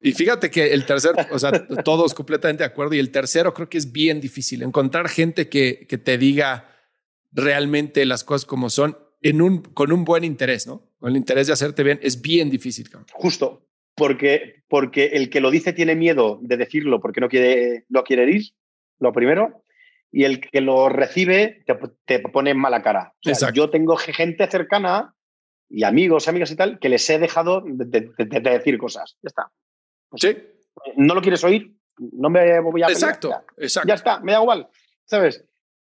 [0.00, 1.52] Y fíjate que el tercero, o sea,
[1.84, 2.94] todos completamente de acuerdo.
[2.94, 4.62] Y el tercero creo que es bien difícil.
[4.62, 6.68] Encontrar gente que, que te diga
[7.32, 10.90] realmente las cosas como son en un, con un buen interés, ¿no?
[10.98, 12.88] Con el interés de hacerte bien, es bien difícil.
[12.88, 13.06] Cabrón.
[13.12, 13.62] Justo.
[13.94, 18.30] Porque, porque el que lo dice tiene miedo de decirlo porque no quiere, no quiere
[18.30, 18.52] ir
[18.98, 19.62] lo primero,
[20.10, 23.14] y el que lo recibe te, te pone en mala cara.
[23.24, 25.14] O sea, yo tengo gente cercana
[25.68, 29.18] y amigos, amigas y tal, que les he dejado de, de, de, de decir cosas.
[29.22, 29.50] Ya está.
[30.08, 30.36] Pues, sí.
[30.96, 32.86] No lo quieres oír, no me voy a...
[32.86, 33.88] Exacto, ya, exacto.
[33.88, 34.68] Ya está, me da igual,
[35.04, 35.44] ¿sabes?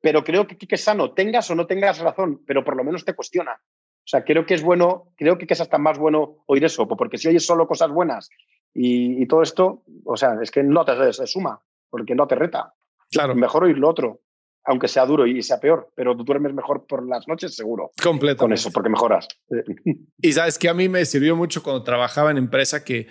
[0.01, 3.05] Pero creo que, que es sano, tengas o no tengas razón, pero por lo menos
[3.05, 3.53] te cuestiona.
[3.53, 7.19] O sea, creo que es bueno, creo que es hasta más bueno oír eso, porque
[7.19, 8.31] si oyes solo cosas buenas
[8.73, 11.61] y, y todo esto, o sea, es que no te se suma,
[11.91, 12.75] porque no te reta.
[13.11, 13.35] Claro.
[13.35, 14.21] Mejor oír lo otro,
[14.65, 17.91] aunque sea duro y sea peor, pero tú duermes mejor por las noches, seguro.
[18.03, 18.39] Completo.
[18.39, 19.29] Con eso, porque mejoras.
[20.21, 23.07] Y sabes que a mí me sirvió mucho cuando trabajaba en empresa que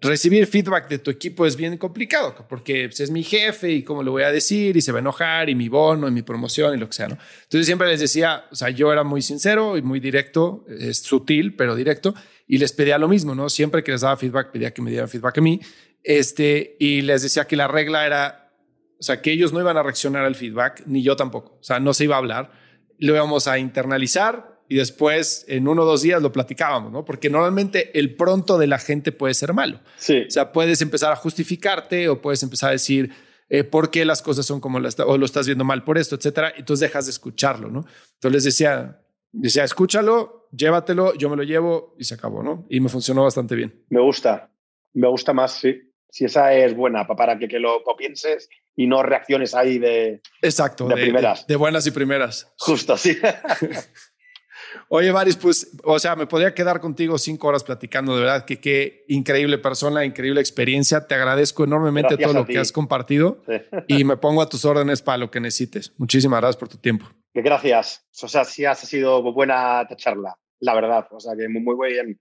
[0.00, 4.02] recibir feedback de tu equipo es bien complicado, porque pues, es mi jefe y cómo
[4.02, 6.74] le voy a decir y se va a enojar y mi bono y mi promoción
[6.74, 7.18] y lo que sea, ¿no?
[7.42, 11.54] Entonces siempre les decía, o sea, yo era muy sincero y muy directo, es sutil,
[11.54, 12.14] pero directo,
[12.46, 13.48] y les pedía lo mismo, ¿no?
[13.48, 15.60] Siempre que les daba feedback, pedía que me dieran feedback a mí,
[16.02, 18.49] este, y les decía que la regla era,
[19.00, 21.80] o sea, que ellos no iban a reaccionar al feedback, ni yo tampoco, o sea,
[21.80, 22.52] no se iba a hablar,
[22.98, 27.04] lo íbamos a internalizar y después en uno o dos días lo platicábamos, ¿no?
[27.04, 29.80] Porque normalmente el pronto de la gente puede ser malo.
[29.96, 30.24] Sí.
[30.28, 33.10] O sea, puedes empezar a justificarte o puedes empezar a decir
[33.48, 36.14] eh, por qué las cosas son como las o lo estás viendo mal por esto,
[36.14, 36.52] etcétera.
[36.56, 37.84] Y entonces dejas de escucharlo, ¿no?
[38.14, 39.00] Entonces les decía,
[39.32, 42.66] decía, escúchalo, llévatelo, yo me lo llevo y se acabó, ¿no?
[42.68, 43.84] Y me funcionó bastante bien.
[43.88, 44.52] Me gusta,
[44.92, 45.89] me gusta más, sí.
[46.10, 50.86] Si esa es buena, para que, que lo pienses y no reacciones ahí de, Exacto,
[50.88, 51.46] de, primeras.
[51.46, 52.52] De, buenas y primeras.
[52.58, 53.16] Justo, sí.
[54.88, 58.60] Oye, Varis, pues, o sea, me podría quedar contigo cinco horas platicando, de verdad, que
[58.60, 61.06] qué increíble persona, increíble experiencia.
[61.06, 63.42] Te agradezco enormemente todo lo que has compartido
[63.86, 65.92] y me pongo a tus órdenes para lo que necesites.
[65.98, 67.06] Muchísimas gracias por tu tiempo.
[67.34, 68.06] Gracias.
[68.22, 71.06] O sea, sí ha sido buena charla, la verdad.
[71.10, 72.20] O sea, que muy, muy bien.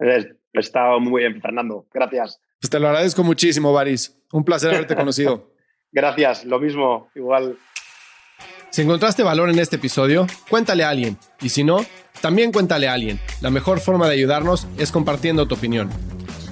[0.00, 1.86] He estado muy bien, Fernando.
[1.92, 2.40] Gracias.
[2.60, 4.14] Pues te lo agradezco muchísimo, Varis.
[4.32, 5.50] Un placer haberte conocido.
[5.92, 7.56] Gracias, lo mismo, igual.
[8.70, 11.18] Si encontraste valor en este episodio, cuéntale a alguien.
[11.40, 11.84] Y si no,
[12.20, 13.18] también cuéntale a alguien.
[13.40, 15.90] La mejor forma de ayudarnos es compartiendo tu opinión.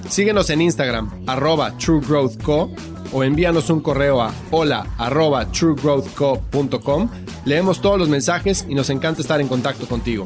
[0.09, 2.71] Síguenos en Instagram, arroba truegrowthco,
[3.13, 7.09] o envíanos un correo a hola arroba truegrowthco.com.
[7.45, 10.25] Leemos todos los mensajes y nos encanta estar en contacto contigo.